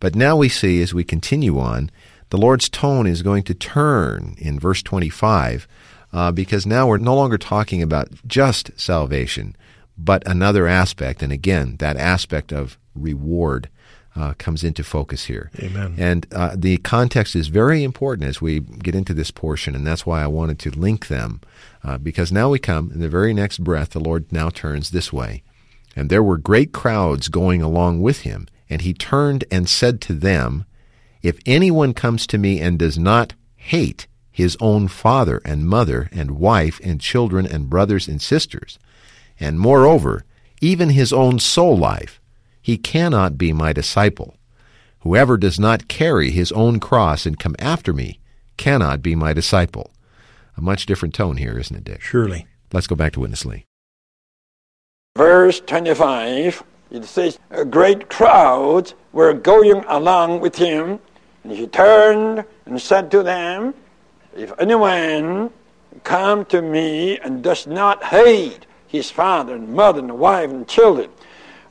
But 0.00 0.16
now 0.16 0.34
we 0.34 0.48
see, 0.48 0.80
as 0.80 0.94
we 0.94 1.04
continue 1.04 1.58
on, 1.58 1.90
the 2.30 2.38
Lord's 2.38 2.68
tone 2.68 3.06
is 3.06 3.22
going 3.22 3.42
to 3.44 3.54
turn 3.54 4.34
in 4.38 4.58
verse 4.58 4.82
25 4.82 5.68
uh, 6.12 6.32
because 6.32 6.66
now 6.66 6.86
we're 6.88 6.98
no 6.98 7.14
longer 7.14 7.38
talking 7.38 7.82
about 7.82 8.08
just 8.26 8.70
salvation, 8.80 9.56
but 9.98 10.26
another 10.26 10.66
aspect. 10.66 11.22
And 11.22 11.32
again, 11.32 11.76
that 11.78 11.96
aspect 11.96 12.52
of 12.52 12.78
reward 12.94 13.68
uh, 14.16 14.34
comes 14.38 14.64
into 14.64 14.82
focus 14.82 15.24
here. 15.24 15.50
Amen. 15.60 15.94
And 15.96 16.26
uh, 16.32 16.54
the 16.56 16.78
context 16.78 17.36
is 17.36 17.48
very 17.48 17.84
important 17.84 18.28
as 18.28 18.40
we 18.40 18.60
get 18.60 18.94
into 18.94 19.14
this 19.14 19.30
portion, 19.30 19.74
and 19.74 19.86
that's 19.86 20.04
why 20.04 20.22
I 20.22 20.26
wanted 20.26 20.58
to 20.60 20.70
link 20.70 21.08
them. 21.08 21.40
Uh, 21.82 21.96
because 21.96 22.32
now 22.32 22.50
we 22.50 22.58
come, 22.58 22.90
in 22.92 23.00
the 23.00 23.08
very 23.08 23.32
next 23.32 23.58
breath, 23.58 23.90
the 23.90 24.00
Lord 24.00 24.30
now 24.32 24.50
turns 24.50 24.90
this 24.90 25.12
way. 25.12 25.42
And 25.96 26.10
there 26.10 26.22
were 26.22 26.38
great 26.38 26.72
crowds 26.72 27.28
going 27.28 27.62
along 27.62 28.02
with 28.02 28.20
him, 28.20 28.48
and 28.68 28.82
he 28.82 28.92
turned 28.92 29.44
and 29.50 29.68
said 29.68 30.00
to 30.02 30.12
them, 30.12 30.64
If 31.22 31.38
anyone 31.44 31.94
comes 31.94 32.26
to 32.28 32.38
me 32.38 32.60
and 32.60 32.78
does 32.78 32.98
not 32.98 33.34
hate 33.56 34.06
his 34.30 34.56
own 34.60 34.88
father 34.88 35.40
and 35.44 35.68
mother 35.68 36.08
and 36.12 36.32
wife 36.32 36.80
and 36.82 37.00
children 37.00 37.46
and 37.46 37.68
brothers 37.68 38.08
and 38.08 38.22
sisters, 38.22 38.78
and 39.38 39.60
moreover, 39.60 40.24
even 40.60 40.90
his 40.90 41.12
own 41.12 41.38
soul 41.38 41.76
life, 41.76 42.20
he 42.62 42.78
cannot 42.78 43.38
be 43.38 43.52
my 43.52 43.72
disciple. 43.72 44.36
Whoever 45.00 45.36
does 45.36 45.58
not 45.58 45.88
carry 45.88 46.30
his 46.30 46.52
own 46.52 46.78
cross 46.78 47.26
and 47.26 47.38
come 47.38 47.56
after 47.58 47.92
me 47.92 48.20
cannot 48.56 49.02
be 49.02 49.14
my 49.14 49.32
disciple. 49.32 49.90
A 50.56 50.60
much 50.60 50.84
different 50.84 51.14
tone 51.14 51.38
here, 51.38 51.58
isn't 51.58 51.76
it, 51.76 51.84
Dick? 51.84 52.02
Surely. 52.02 52.46
Let's 52.72 52.86
go 52.86 52.94
back 52.94 53.12
to 53.14 53.20
Witness 53.20 53.46
Lee. 53.46 53.64
Verse 55.16 55.60
25, 55.60 56.62
it 56.90 57.04
says, 57.04 57.38
A 57.50 57.64
great 57.64 58.08
crowd 58.08 58.92
were 59.12 59.32
going 59.32 59.84
along 59.88 60.40
with 60.40 60.56
him, 60.56 61.00
and 61.44 61.52
he 61.52 61.66
turned 61.66 62.44
and 62.66 62.80
said 62.80 63.10
to 63.10 63.22
them, 63.22 63.74
If 64.36 64.52
anyone 64.58 65.50
come 66.04 66.44
to 66.46 66.62
me 66.62 67.18
and 67.18 67.42
does 67.42 67.66
not 67.66 68.04
hate 68.04 68.66
his 68.86 69.10
father 69.10 69.54
and 69.54 69.68
mother 69.68 70.00
and 70.00 70.18
wife 70.18 70.50
and 70.50 70.66
children, 70.66 71.10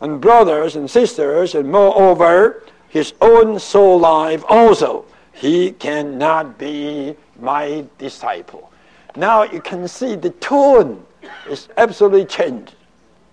and 0.01 0.21
brothers 0.21 0.75
and 0.75 0.89
sisters, 0.89 1.55
and 1.55 1.71
moreover, 1.71 2.63
his 2.87 3.13
own 3.21 3.59
soul 3.59 3.99
life 3.99 4.43
also, 4.47 5.05
he 5.33 5.71
cannot 5.71 6.57
be 6.57 7.15
my 7.39 7.85
disciple. 7.97 8.71
Now 9.15 9.43
you 9.43 9.61
can 9.61 9.87
see 9.87 10.15
the 10.15 10.31
tone 10.31 11.05
is 11.49 11.69
absolutely 11.77 12.25
changed. 12.25 12.75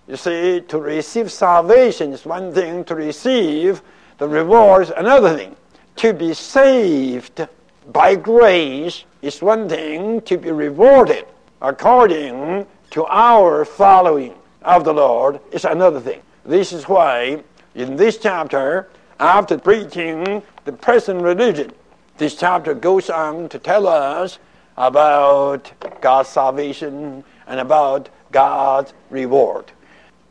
You 0.07 0.15
see, 0.15 0.61
to 0.67 0.79
receive 0.79 1.31
salvation 1.31 2.13
is 2.13 2.25
one 2.25 2.53
thing, 2.53 2.83
to 2.85 2.95
receive 2.95 3.81
the 4.17 4.27
rewards 4.27 4.91
another 4.91 5.35
thing. 5.35 5.55
To 5.97 6.13
be 6.13 6.35
saved 6.35 7.47
by 7.91 8.13
grace 8.13 9.03
is 9.23 9.41
one 9.41 9.67
thing, 9.67 10.21
to 10.21 10.37
be 10.37 10.51
rewarded 10.51 11.25
according 11.59 12.67
to 12.91 13.05
our 13.05 13.65
following 13.65 14.35
of 14.61 14.83
the 14.83 14.93
Lord 14.93 15.39
is 15.51 15.65
another 15.65 15.99
thing. 15.99 16.21
This 16.45 16.71
is 16.71 16.87
why 16.87 17.43
in 17.73 17.95
this 17.95 18.19
chapter, 18.19 18.89
after 19.19 19.57
preaching 19.57 20.43
the 20.65 20.73
present 20.73 21.23
religion, 21.23 21.71
this 22.19 22.35
chapter 22.35 22.75
goes 22.75 23.09
on 23.09 23.49
to 23.49 23.57
tell 23.57 23.87
us 23.87 24.37
about 24.77 25.71
God's 25.99 26.29
salvation 26.29 27.23
and 27.47 27.59
about 27.59 28.09
God's 28.31 28.93
reward. 29.09 29.71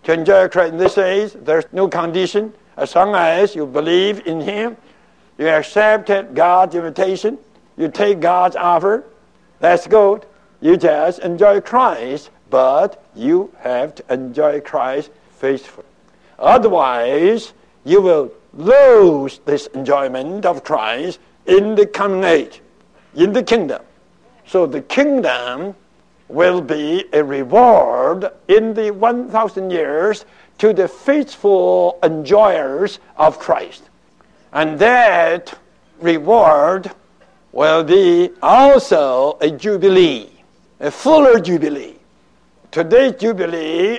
To 0.05 0.12
enjoy 0.12 0.47
Christ 0.47 0.75
in 0.75 0.79
this 0.79 0.97
age, 0.97 1.33
there's 1.35 1.67
no 1.73 1.88
condition. 1.88 2.55
As 2.77 2.95
long 2.95 3.17
as 3.17 3.57
you 3.57 3.67
believe 3.67 4.25
in 4.29 4.40
Him, 4.40 4.77
you 5.38 5.49
accepted 5.49 6.35
God's 6.35 6.75
invitation, 6.75 7.38
you 7.77 7.88
take 7.88 8.20
God's 8.20 8.57
offer, 8.57 9.05
that's 9.61 9.87
good. 9.87 10.25
You 10.61 10.77
just 10.77 11.18
enjoy 11.20 11.61
Christ, 11.61 12.31
but 12.51 13.05
you 13.14 13.53
have 13.61 13.94
to 13.96 14.12
enjoy 14.12 14.61
Christ 14.61 15.11
faithfully. 15.38 15.87
Otherwise, 16.38 17.53
you 17.85 18.01
will 18.01 18.33
lose 18.55 19.40
this 19.44 19.66
enjoyment 19.68 20.46
of 20.46 20.64
Christ 20.64 21.18
in 21.46 21.75
the 21.75 21.87
coming 21.87 22.25
age, 22.25 22.61
in 23.14 23.33
the 23.33 23.42
kingdom. 23.42 23.83
So 24.46 24.66
the 24.66 24.81
kingdom 24.81 25.75
will 26.29 26.61
be 26.61 27.05
a 27.12 27.22
reward 27.22 28.31
in 28.49 28.75
the 28.75 28.90
1,000 28.90 29.70
years 29.70 30.25
to 30.59 30.72
the 30.72 30.88
faithful 30.88 31.99
enjoyers 32.03 32.99
of 33.16 33.38
Christ. 33.38 33.83
And 34.57 34.79
that 34.79 35.53
reward 36.01 36.90
will 37.53 37.85
be 37.85 38.31
also 38.40 39.37
a 39.42 39.51
jubilee, 39.51 40.31
a 40.81 40.90
fuller 40.90 41.38
jubilee. 41.40 41.97
Today's 42.71 43.21
jubilee 43.21 43.99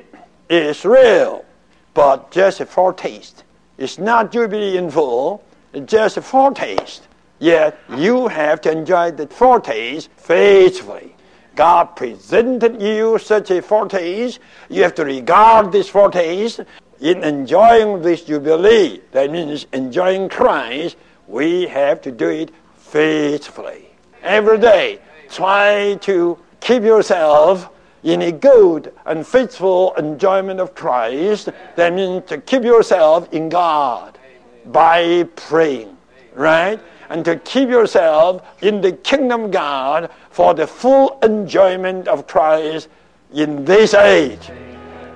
is 0.49 0.83
real, 0.83 1.45
but 1.93 2.31
just 2.31 2.59
a 2.59 2.65
foretaste. 2.65 3.43
It's 3.77 3.99
not 3.99 4.31
jubilee 4.31 4.77
in 4.77 4.89
full, 4.89 5.43
it's 5.73 5.91
just 5.91 6.17
a 6.17 6.23
foretaste. 6.23 7.01
Yet 7.37 7.77
you 7.95 8.27
have 8.27 8.59
to 8.61 8.71
enjoy 8.71 9.11
the 9.11 9.27
foretaste 9.27 10.09
faithfully. 10.17 11.15
God 11.53 11.95
presented 11.95 12.81
you 12.81 13.19
such 13.19 13.51
a 13.51 13.61
foretaste. 13.61 14.39
You 14.69 14.81
have 14.81 14.95
to 14.95 15.05
regard 15.05 15.71
this 15.71 15.87
foretaste 15.87 16.65
in 16.99 17.23
enjoying 17.23 18.01
this 18.01 18.23
jubilee. 18.23 19.01
That 19.11 19.31
means 19.31 19.65
enjoying 19.73 20.29
Christ. 20.29 20.97
We 21.27 21.67
have 21.67 22.01
to 22.01 22.11
do 22.11 22.29
it 22.29 22.51
faithfully. 22.77 23.89
Every 24.23 24.57
day, 24.57 24.99
try 25.29 25.95
to 26.01 26.37
keep 26.59 26.83
yourself 26.83 27.69
in 28.03 28.21
a 28.21 28.31
good 28.31 28.93
and 29.05 29.25
faithful 29.25 29.93
enjoyment 29.95 30.59
of 30.59 30.75
Christ. 30.75 31.49
That 31.75 31.93
means 31.93 32.25
to 32.27 32.37
keep 32.39 32.63
yourself 32.63 33.31
in 33.33 33.49
God 33.49 34.17
by 34.65 35.23
praying, 35.35 35.95
right? 36.33 36.79
and 37.09 37.23
to 37.25 37.37
keep 37.37 37.69
yourself 37.69 38.45
in 38.61 38.81
the 38.81 38.91
kingdom 38.91 39.45
of 39.45 39.51
God 39.51 40.11
for 40.29 40.53
the 40.53 40.67
full 40.67 41.19
enjoyment 41.23 42.07
of 42.07 42.27
Christ 42.27 42.89
in 43.33 43.65
this 43.65 43.93
age. 43.93 44.49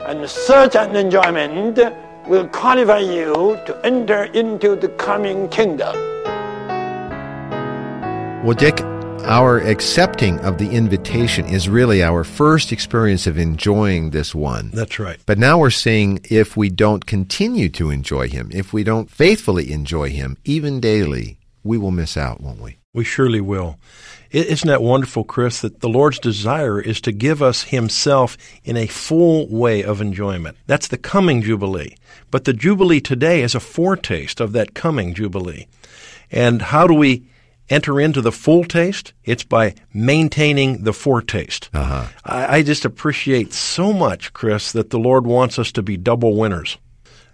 And 0.07 0.29
such 0.29 0.75
an 0.75 0.95
enjoyment 0.95 1.77
will 2.27 2.47
qualify 2.47 2.99
you 2.99 3.59
to 3.65 3.79
enter 3.83 4.23
into 4.25 4.75
the 4.75 4.89
coming 4.89 5.47
kingdom. 5.49 5.95
Well, 8.43 8.55
Dick, 8.55 8.81
our 9.25 9.59
accepting 9.59 10.39
of 10.39 10.57
the 10.57 10.71
invitation 10.71 11.45
is 11.45 11.69
really 11.69 12.01
our 12.01 12.23
first 12.23 12.71
experience 12.71 13.27
of 13.27 13.37
enjoying 13.37 14.09
this 14.09 14.33
one. 14.33 14.71
That's 14.73 14.97
right. 14.97 15.19
But 15.27 15.37
now 15.37 15.59
we're 15.59 15.69
seeing 15.69 16.19
if 16.23 16.57
we 16.57 16.69
don't 16.69 17.05
continue 17.05 17.69
to 17.69 17.91
enjoy 17.91 18.27
him, 18.27 18.49
if 18.51 18.73
we 18.73 18.83
don't 18.83 19.09
faithfully 19.09 19.71
enjoy 19.71 20.09
him, 20.09 20.37
even 20.43 20.79
daily, 20.79 21.37
we 21.63 21.77
will 21.77 21.91
miss 21.91 22.17
out, 22.17 22.41
won't 22.41 22.59
we? 22.59 22.80
We 22.93 23.05
surely 23.05 23.39
will. 23.39 23.77
Isn't 24.31 24.67
that 24.67 24.81
wonderful, 24.81 25.23
Chris, 25.23 25.61
that 25.61 25.79
the 25.79 25.87
Lord's 25.87 26.19
desire 26.19 26.79
is 26.79 26.99
to 27.01 27.13
give 27.13 27.41
us 27.41 27.63
Himself 27.63 28.37
in 28.65 28.75
a 28.75 28.87
full 28.87 29.47
way 29.47 29.81
of 29.81 30.01
enjoyment? 30.01 30.57
That's 30.67 30.89
the 30.89 30.97
coming 30.97 31.41
Jubilee. 31.41 31.95
But 32.31 32.43
the 32.43 32.51
Jubilee 32.51 32.99
today 32.99 33.43
is 33.43 33.55
a 33.55 33.61
foretaste 33.61 34.41
of 34.41 34.51
that 34.53 34.73
coming 34.73 35.13
Jubilee. 35.13 35.67
And 36.31 36.61
how 36.61 36.85
do 36.85 36.93
we 36.93 37.23
enter 37.69 37.97
into 37.97 38.19
the 38.19 38.31
full 38.31 38.65
taste? 38.65 39.13
It's 39.23 39.43
by 39.43 39.75
maintaining 39.93 40.83
the 40.83 40.93
foretaste. 40.93 41.69
Uh-huh. 41.73 42.07
I, 42.25 42.57
I 42.57 42.61
just 42.61 42.83
appreciate 42.83 43.53
so 43.53 43.93
much, 43.93 44.33
Chris, 44.33 44.73
that 44.73 44.89
the 44.89 44.99
Lord 44.99 45.25
wants 45.25 45.57
us 45.57 45.71
to 45.73 45.81
be 45.81 45.95
double 45.95 46.35
winners 46.35 46.77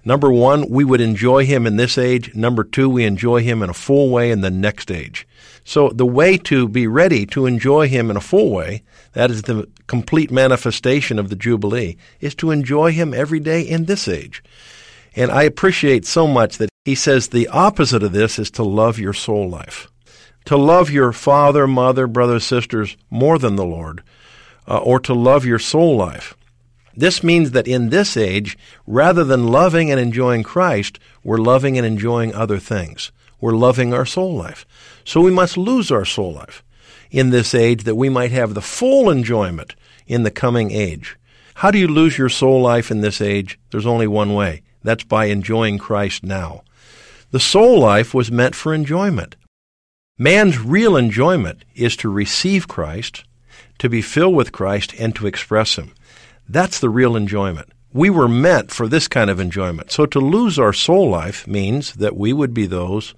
Number 0.08 0.32
one, 0.32 0.70
we 0.70 0.86
would 0.86 1.02
enjoy 1.02 1.46
him 1.46 1.67
in 1.67 1.76
this 1.76 1.98
age. 1.98 2.34
Number 2.34 2.63
two, 2.63 2.88
we 2.88 3.04
enjoy 3.04 3.43
him 3.43 3.62
in 3.62 3.70
a 3.70 3.74
full 3.74 4.10
way 4.10 4.32
in 4.32 4.39
the 4.39 4.50
next 4.50 4.89
age. 4.89 5.28
So 5.65 5.89
the 5.89 6.06
way 6.06 6.38
to 6.38 6.70
be 6.70 6.88
ready 6.88 7.26
to 7.26 7.46
enjoy 7.46 7.89
him 7.89 8.10
in 8.10 8.15
a 8.15 8.22
full 8.22 8.50
way, 8.54 8.84
that 9.12 9.30
is 9.30 9.41
the 9.41 9.67
complete 9.88 10.32
manifestation 10.32 11.20
of 11.20 11.28
the 11.28 11.36
Jubilee, 11.36 11.98
is 12.22 12.36
to 12.36 12.52
enjoy 12.52 12.93
him 12.93 13.13
every 13.13 13.41
day 13.41 13.62
in 13.62 13.84
this 13.84 14.08
age. 14.08 14.41
And 15.13 15.30
I 15.30 15.43
appreciate 15.43 16.06
so 16.06 16.26
much 16.26 16.58
that 16.58 16.70
he 16.86 16.96
says 16.96 17.28
the 17.28 17.50
opposite 17.50 18.02
of 18.02 18.13
this 18.13 18.39
is 18.39 18.50
to 18.52 18.63
love 18.63 18.98
your 19.00 19.12
soul 19.12 19.50
life. 19.50 19.91
To 20.46 20.56
love 20.56 20.89
your 20.89 21.12
father, 21.12 21.67
mother, 21.67 22.08
brothers, 22.08 22.46
sisters 22.46 22.96
more 23.10 23.38
than 23.38 23.58
the 23.58 23.65
Lord, 23.65 24.04
uh, 24.70 24.78
or 24.78 25.02
to 25.02 25.13
love 25.13 25.43
your 25.43 25.60
soul 25.60 25.98
life. 25.98 26.37
This 26.98 27.22
means 27.22 27.52
that 27.52 27.68
in 27.68 27.90
this 27.90 28.18
age, 28.18 28.58
rather 28.88 29.24
than 29.24 29.50
loving 29.50 29.92
and 29.92 30.00
enjoying 30.00 30.42
Christ, 30.42 30.98
we're 31.24 31.38
loving 31.38 31.78
and 31.78 31.86
enjoying 31.86 32.34
other 32.34 32.58
things. 32.58 33.12
We're 33.40 33.56
loving 33.56 33.94
our 33.94 34.06
soul 34.06 34.34
life. 34.34 34.66
So 35.06 35.22
we 35.22 35.30
must 35.30 35.58
lose 35.58 35.92
our 35.92 36.06
soul 36.06 36.34
life 36.34 36.64
in 37.12 37.30
this 37.30 37.54
age 37.54 37.84
that 37.84 37.96
we 37.96 38.10
might 38.10 38.32
have 38.32 38.56
the 38.56 38.64
full 38.64 39.12
enjoyment 39.12 39.76
in 40.08 40.24
the 40.24 40.32
coming 40.32 40.72
age. 40.72 41.16
How 41.54 41.70
do 41.70 41.78
you 41.78 41.88
lose 41.88 42.18
your 42.18 42.30
soul 42.30 42.62
life 42.62 42.90
in 42.90 43.02
this 43.02 43.22
age? 43.22 43.60
There's 43.70 43.86
only 43.86 44.08
one 44.08 44.34
way. 44.34 44.64
That's 44.84 45.04
by 45.04 45.26
enjoying 45.26 45.78
Christ 45.78 46.24
now. 46.24 46.64
The 47.30 47.40
soul 47.40 47.80
life 47.80 48.12
was 48.16 48.32
meant 48.32 48.56
for 48.56 48.74
enjoyment. 48.74 49.36
Man's 50.18 50.58
real 50.58 50.98
enjoyment 50.98 51.64
is 51.76 51.96
to 51.98 52.10
receive 52.10 52.68
Christ, 52.68 53.24
to 53.78 53.88
be 53.88 54.02
filled 54.02 54.34
with 54.34 54.52
Christ, 54.52 54.96
and 54.98 55.16
to 55.16 55.28
express 55.28 55.76
Him. 55.76 55.94
That's 56.50 56.80
the 56.80 56.90
real 56.90 57.16
enjoyment. 57.16 57.70
We 57.94 58.10
were 58.10 58.28
meant 58.28 58.72
for 58.72 58.88
this 58.88 59.08
kind 59.08 59.30
of 59.30 59.40
enjoyment. 59.40 59.92
So 59.92 60.06
to 60.06 60.20
lose 60.20 60.60
our 60.60 60.74
soul 60.74 61.10
life 61.10 61.48
means 61.48 61.94
that 61.94 62.16
we 62.16 62.34
would 62.34 62.54
be 62.54 62.66
those 62.66 63.14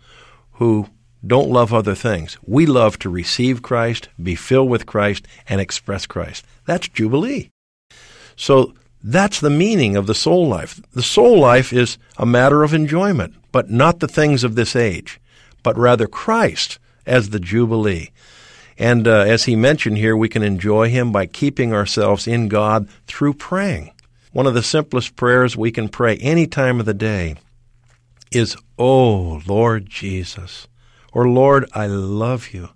who 0.53 0.87
don't 1.25 1.49
love 1.49 1.73
other 1.73 1.95
things. 1.95 2.37
We 2.45 2.65
love 2.65 2.97
to 2.99 3.09
receive 3.09 3.61
Christ, 3.61 4.09
be 4.21 4.35
filled 4.35 4.69
with 4.69 4.85
Christ, 4.85 5.27
and 5.47 5.59
express 5.59 6.05
Christ. 6.05 6.45
That's 6.65 6.87
Jubilee. 6.87 7.49
So 8.35 8.73
that's 9.03 9.39
the 9.39 9.49
meaning 9.49 9.95
of 9.95 10.07
the 10.07 10.15
soul 10.15 10.47
life. 10.47 10.81
The 10.93 11.03
soul 11.03 11.39
life 11.39 11.73
is 11.73 11.97
a 12.17 12.25
matter 12.25 12.63
of 12.63 12.73
enjoyment, 12.73 13.33
but 13.51 13.69
not 13.69 13.99
the 13.99 14.07
things 14.07 14.43
of 14.43 14.55
this 14.55 14.75
age, 14.75 15.19
but 15.61 15.77
rather 15.77 16.07
Christ 16.07 16.79
as 17.05 17.29
the 17.29 17.39
Jubilee. 17.39 18.11
And 18.79 19.09
uh, 19.09 19.19
as 19.19 19.43
he 19.43 19.57
mentioned 19.57 19.97
here, 19.97 20.15
we 20.15 20.29
can 20.29 20.41
enjoy 20.41 20.89
him 20.89 21.11
by 21.11 21.25
keeping 21.25 21.73
ourselves 21.73 22.27
in 22.27 22.47
God 22.47 22.87
through 23.07 23.33
praying. 23.33 23.91
One 24.31 24.47
of 24.47 24.53
the 24.53 24.63
simplest 24.63 25.17
prayers 25.17 25.57
we 25.57 25.69
can 25.69 25.89
pray 25.89 26.15
any 26.17 26.47
time 26.47 26.79
of 26.79 26.85
the 26.85 26.93
day 26.93 27.35
is, 28.31 28.55
Oh, 28.77 29.41
Lord 29.45 29.89
Jesus, 29.89 30.67
or 31.11 31.27
Lord, 31.27 31.69
I 31.73 31.87
love 31.87 32.51
you. 32.53 32.69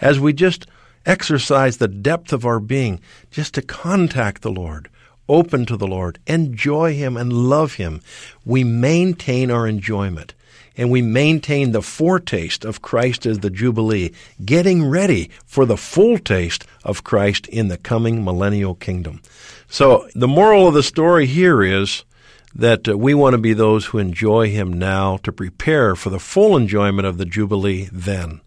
As 0.00 0.20
we 0.20 0.32
just 0.32 0.66
exercise 1.04 1.78
the 1.78 1.88
depth 1.88 2.32
of 2.32 2.46
our 2.46 2.60
being, 2.60 3.00
just 3.32 3.54
to 3.54 3.62
contact 3.62 4.42
the 4.42 4.52
Lord, 4.52 4.88
open 5.28 5.66
to 5.66 5.76
the 5.76 5.88
Lord, 5.88 6.20
enjoy 6.28 6.94
Him 6.94 7.16
and 7.16 7.32
love 7.32 7.74
Him, 7.74 8.02
we 8.44 8.62
maintain 8.62 9.50
our 9.50 9.66
enjoyment 9.66 10.34
and 10.80 10.90
we 10.90 11.02
maintain 11.02 11.72
the 11.72 11.82
foretaste 11.82 12.64
of 12.64 12.80
Christ 12.80 13.26
as 13.26 13.40
the 13.40 13.50
Jubilee, 13.50 14.12
getting 14.42 14.88
ready 14.88 15.28
for 15.44 15.66
the 15.66 15.76
full 15.76 16.16
taste 16.16 16.64
of 16.82 17.04
Christ 17.04 17.46
in 17.48 17.68
the 17.68 17.76
coming 17.76 18.24
millennial 18.24 18.74
kingdom. 18.74 19.20
So 19.68 20.08
the 20.14 20.26
moral 20.26 20.66
of 20.66 20.72
the 20.72 20.82
story 20.82 21.26
here 21.26 21.62
is 21.62 22.06
that 22.54 22.88
uh, 22.88 22.96
we 22.96 23.12
want 23.12 23.34
to 23.34 23.38
be 23.38 23.52
those 23.52 23.84
who 23.86 23.98
enjoy 23.98 24.48
Him 24.48 24.72
now 24.72 25.18
to 25.18 25.30
prepare 25.30 25.94
for 25.94 26.08
the 26.08 26.18
full 26.18 26.56
enjoyment 26.56 27.06
of 27.06 27.18
the 27.18 27.26
Jubilee 27.26 27.90
then. 27.92 28.40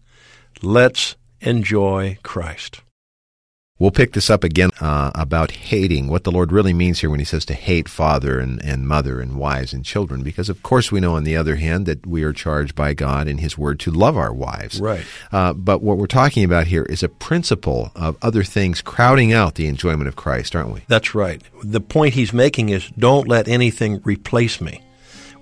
Let's 0.60 1.14
enjoy 1.40 2.18
Christ. 2.24 2.82
We'll 3.76 3.90
pick 3.90 4.12
this 4.12 4.30
up 4.30 4.44
again 4.44 4.70
uh, 4.80 5.10
about 5.16 5.50
hating, 5.50 6.06
what 6.06 6.22
the 6.22 6.30
Lord 6.30 6.52
really 6.52 6.72
means 6.72 7.00
here 7.00 7.10
when 7.10 7.18
he 7.18 7.24
says 7.24 7.44
to 7.46 7.54
hate 7.54 7.88
father 7.88 8.38
and, 8.38 8.64
and 8.64 8.86
mother 8.86 9.20
and 9.20 9.36
wives 9.36 9.72
and 9.72 9.84
children, 9.84 10.22
because 10.22 10.48
of 10.48 10.62
course 10.62 10.92
we 10.92 11.00
know 11.00 11.16
on 11.16 11.24
the 11.24 11.36
other 11.36 11.56
hand 11.56 11.84
that 11.86 12.06
we 12.06 12.22
are 12.22 12.32
charged 12.32 12.76
by 12.76 12.94
God 12.94 13.26
in 13.26 13.38
his 13.38 13.58
word 13.58 13.80
to 13.80 13.90
love 13.90 14.16
our 14.16 14.32
wives. 14.32 14.80
Right. 14.80 15.04
Uh, 15.32 15.54
but 15.54 15.82
what 15.82 15.98
we're 15.98 16.06
talking 16.06 16.44
about 16.44 16.68
here 16.68 16.84
is 16.84 17.02
a 17.02 17.08
principle 17.08 17.90
of 17.96 18.16
other 18.22 18.44
things 18.44 18.80
crowding 18.80 19.32
out 19.32 19.56
the 19.56 19.66
enjoyment 19.66 20.06
of 20.06 20.14
Christ, 20.14 20.54
aren't 20.54 20.72
we? 20.72 20.82
That's 20.86 21.12
right. 21.12 21.42
The 21.64 21.80
point 21.80 22.14
he's 22.14 22.32
making 22.32 22.68
is 22.68 22.88
don't 22.90 23.26
let 23.26 23.48
anything 23.48 24.00
replace 24.04 24.60
me. 24.60 24.82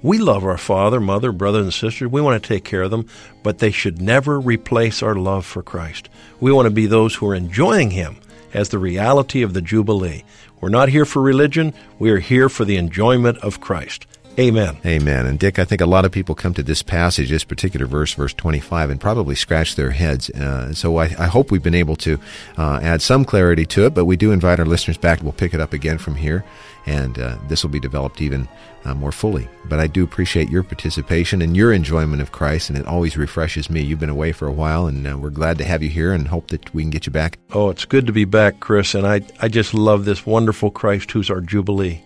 We 0.03 0.19
love 0.19 0.45
our 0.45 0.59
father, 0.59 0.99
mother, 1.01 1.31
brother, 1.31 1.61
and 1.61 1.73
sisters. 1.73 2.11
We 2.11 2.21
want 2.21 2.43
to 2.43 2.49
take 2.49 2.65
care 2.65 2.83
of 2.83 2.91
them, 2.91 3.07
but 3.45 3.59
they 3.59 3.71
should 3.71 4.03
never 4.03 4.41
replace 4.41 5.01
our 5.01 5.15
love 5.15 5.47
for 5.47 5.63
Christ. 5.63 6.09
We 6.41 6.51
want 6.51 6.67
to 6.67 6.75
be 6.75 6.87
those 6.87 7.15
who 7.15 7.29
are 7.29 7.37
enjoying 7.37 7.93
Him 7.93 8.17
as 8.55 8.69
the 8.69 8.79
reality 8.79 9.43
of 9.43 9.55
the 9.55 9.63
Jubilee. 9.63 10.25
We're 10.61 10.69
not 10.69 10.89
here 10.89 11.05
for 11.05 11.21
religion, 11.21 11.75
we 11.99 12.11
are 12.11 12.19
here 12.19 12.49
for 12.49 12.65
the 12.65 12.77
enjoyment 12.77 13.39
of 13.39 13.61
Christ. 13.61 14.07
Amen. 14.39 14.79
Amen. 14.87 15.27
And 15.27 15.39
Dick, 15.39 15.59
I 15.59 15.65
think 15.65 15.83
a 15.83 15.87
lot 15.87 16.07
of 16.07 16.13
people 16.13 16.35
come 16.35 16.55
to 16.55 16.63
this 16.63 16.83
passage, 16.83 17.29
this 17.29 17.45
particular 17.45 17.85
verse, 17.85 18.15
verse 18.15 18.33
25, 18.33 18.89
and 18.89 19.01
probably 19.01 19.35
scratch 19.35 19.77
their 19.77 19.91
heads. 19.91 20.31
Uh, 20.31 20.73
so 20.73 20.97
I, 20.97 21.05
I, 21.19 21.27
hope 21.27 21.51
we've 21.51 21.63
been 21.63 21.75
able 21.75 21.97
to 21.97 22.19
uh, 22.57 22.81
add 22.83 23.03
some 23.03 23.27
clarity 23.27 23.67
to 23.67 23.85
it, 23.85 23.93
but 23.93 24.07
we 24.07 24.17
do 24.17 24.33
invite 24.33 24.59
our 24.59 24.65
listeners 24.65 24.97
back. 24.97 25.23
We'll 25.23 25.33
pick 25.33 25.53
it 25.53 25.61
up 25.61 25.75
again 25.75 25.99
from 25.99 26.15
here, 26.15 26.45
and 26.87 27.19
uh, 27.19 27.37
this 27.49 27.63
will 27.63 27.71
be 27.71 27.81
developed 27.81 28.21
even 28.21 28.49
uh, 28.85 28.95
more 28.95 29.13
fully. 29.13 29.49
But 29.67 29.81
I 29.81 29.87
do 29.87 30.03
appreciate 30.03 30.51
your 30.51 30.63
participation 30.63 31.43
and 31.43 31.57
your 31.57 31.73
enjoyment 31.73 32.23
of 32.23 32.33
Christ, 32.33 32.71
and 32.71 32.79
it 32.79 32.87
always 32.87 33.17
refreshes 33.17 33.71
me. 33.71 33.83
You've 33.83 34.01
been 34.01 34.09
away 34.09 34.33
for 34.33 34.47
a 34.47 34.53
while, 34.53 34.87
and 34.87 35.07
uh, 35.07 35.17
we're 35.17 35.31
glad 35.31 35.59
to 35.59 35.65
have 35.65 35.83
you 35.83 35.91
here 35.91 36.13
and 36.13 36.29
hope 36.29 36.49
that 36.49 36.73
we 36.75 36.83
can 36.83 36.91
get 36.91 37.07
you 37.07 37.13
back. 37.13 37.39
Oh, 37.53 37.71
it's 37.71 37.85
good 37.85 38.07
to 38.07 38.13
be 38.13 38.25
back, 38.25 38.61
Chris, 38.61 38.95
and 38.95 39.07
I, 39.07 39.23
I 39.41 39.49
just 39.49 39.75
love 39.75 40.05
this 40.05 40.27
wonderful 40.27 40.71
Christ 40.71 41.11
who's 41.13 41.31
our 41.31 41.41
Jubilee. 41.41 42.03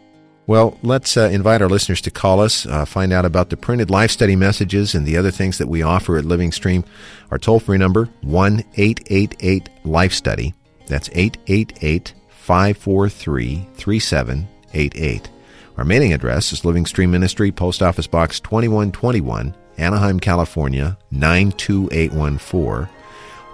Well, 0.46 0.78
let's 0.82 1.16
uh, 1.16 1.22
invite 1.22 1.60
our 1.60 1.68
listeners 1.68 2.00
to 2.02 2.10
call 2.12 2.40
us, 2.40 2.66
uh, 2.66 2.84
find 2.84 3.12
out 3.12 3.24
about 3.24 3.50
the 3.50 3.56
printed 3.56 3.90
life 3.90 4.12
study 4.12 4.36
messages 4.36 4.94
and 4.94 5.04
the 5.04 5.16
other 5.16 5.32
things 5.32 5.58
that 5.58 5.66
we 5.66 5.82
offer 5.82 6.18
at 6.18 6.24
Living 6.24 6.52
Stream. 6.52 6.84
Our 7.32 7.38
toll 7.38 7.58
free 7.58 7.78
number, 7.78 8.08
1 8.22 8.62
888 8.76 9.68
Life 9.84 10.12
Study. 10.12 10.54
That's 10.86 11.10
888 11.12 12.14
543 12.30 14.46
3788. 14.76 15.30
Our 15.78 15.84
mailing 15.84 16.12
address 16.12 16.52
is 16.52 16.64
Living 16.64 16.86
Stream 16.86 17.10
Ministry, 17.10 17.52
Post 17.52 17.82
Office 17.82 18.06
Box 18.06 18.40
2121, 18.40 19.54
Anaheim, 19.78 20.20
California 20.20 20.96
92814. 21.10 22.88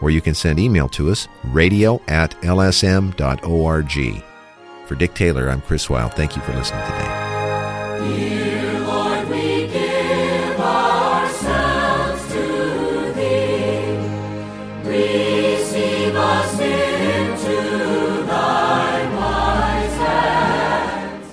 Or 0.01 0.11
you 0.11 0.21
can 0.21 0.35
send 0.35 0.59
email 0.59 0.89
to 0.91 1.11
us, 1.11 1.29
radio 1.45 2.01
at 2.09 2.33
lsm.org. 2.43 4.25
For 4.87 4.95
Dick 4.97 5.15
Taylor, 5.15 5.49
I'm 5.49 5.63
Chris 5.63 5.89
Wilde. 5.89 6.15
Thank 6.15 6.37
you 6.37 6.43
for 6.43 6.53
listening 6.55 6.85
today. 6.85 8.42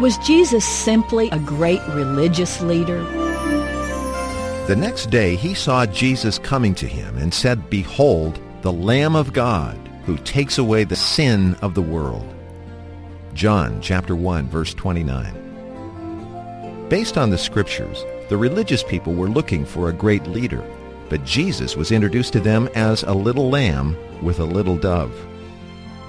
Was 0.00 0.18
Jesus 0.18 0.64
simply 0.64 1.30
a 1.30 1.38
great 1.38 1.80
religious 1.90 2.60
leader? 2.60 3.04
The 4.66 4.74
next 4.76 5.08
day 5.08 5.36
he 5.36 5.54
saw 5.54 5.86
Jesus 5.86 6.36
coming 6.36 6.74
to 6.74 6.88
him 6.88 7.16
and 7.16 7.32
said, 7.32 7.70
Behold, 7.70 8.40
the 8.62 8.72
Lamb 8.72 9.14
of 9.14 9.32
God, 9.32 9.76
who 10.04 10.16
takes 10.18 10.58
away 10.58 10.82
the 10.82 10.96
sin 10.96 11.54
of 11.62 11.74
the 11.74 11.82
world. 11.82 12.28
John 13.34 13.80
chapter 13.80 14.16
1 14.16 14.48
verse 14.48 14.74
29. 14.74 16.88
Based 16.88 17.16
on 17.16 17.30
the 17.30 17.38
scriptures, 17.38 18.04
the 18.28 18.36
religious 18.36 18.82
people 18.82 19.14
were 19.14 19.28
looking 19.28 19.64
for 19.64 19.88
a 19.88 19.94
great 19.94 20.26
leader, 20.26 20.64
but 21.08 21.24
Jesus 21.24 21.76
was 21.76 21.92
introduced 21.92 22.32
to 22.32 22.40
them 22.40 22.68
as 22.74 23.04
a 23.04 23.14
little 23.14 23.48
lamb 23.48 23.96
with 24.22 24.40
a 24.40 24.44
little 24.44 24.76
dove. 24.76 25.14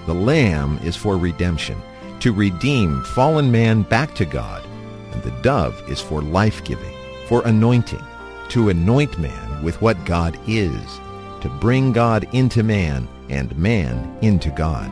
The 0.07 0.15
lamb 0.15 0.79
is 0.83 0.95
for 0.95 1.17
redemption, 1.17 1.79
to 2.19 2.33
redeem 2.33 3.03
fallen 3.03 3.51
man 3.51 3.83
back 3.83 4.13
to 4.15 4.25
God, 4.25 4.65
and 5.11 5.23
the 5.23 5.31
dove 5.41 5.81
is 5.89 6.01
for 6.01 6.21
life-giving, 6.21 6.93
for 7.27 7.41
anointing, 7.45 8.03
to 8.49 8.69
anoint 8.69 9.17
man 9.19 9.63
with 9.63 9.81
what 9.81 10.03
God 10.05 10.37
is, 10.47 10.99
to 11.41 11.49
bring 11.59 11.91
God 11.91 12.27
into 12.33 12.63
man 12.63 13.07
and 13.29 13.57
man 13.57 14.17
into 14.21 14.49
God. 14.51 14.91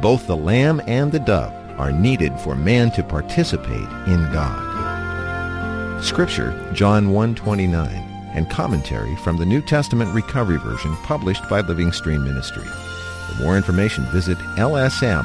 Both 0.00 0.26
the 0.26 0.36
lamb 0.36 0.80
and 0.86 1.12
the 1.12 1.18
dove 1.18 1.52
are 1.78 1.92
needed 1.92 2.38
for 2.40 2.54
man 2.54 2.90
to 2.92 3.02
participate 3.02 3.88
in 4.06 4.30
God. 4.32 6.02
Scripture, 6.02 6.70
John 6.72 7.10
1:29, 7.12 8.06
and 8.34 8.48
commentary 8.48 9.16
from 9.16 9.36
the 9.36 9.46
New 9.46 9.60
Testament 9.60 10.14
Recovery 10.14 10.58
Version 10.58 10.96
published 11.02 11.48
by 11.48 11.60
Living 11.60 11.92
Stream 11.92 12.24
Ministry. 12.24 12.64
For 13.28 13.42
more 13.42 13.56
information, 13.56 14.04
visit 14.06 14.38
lsm.org. 14.56 15.20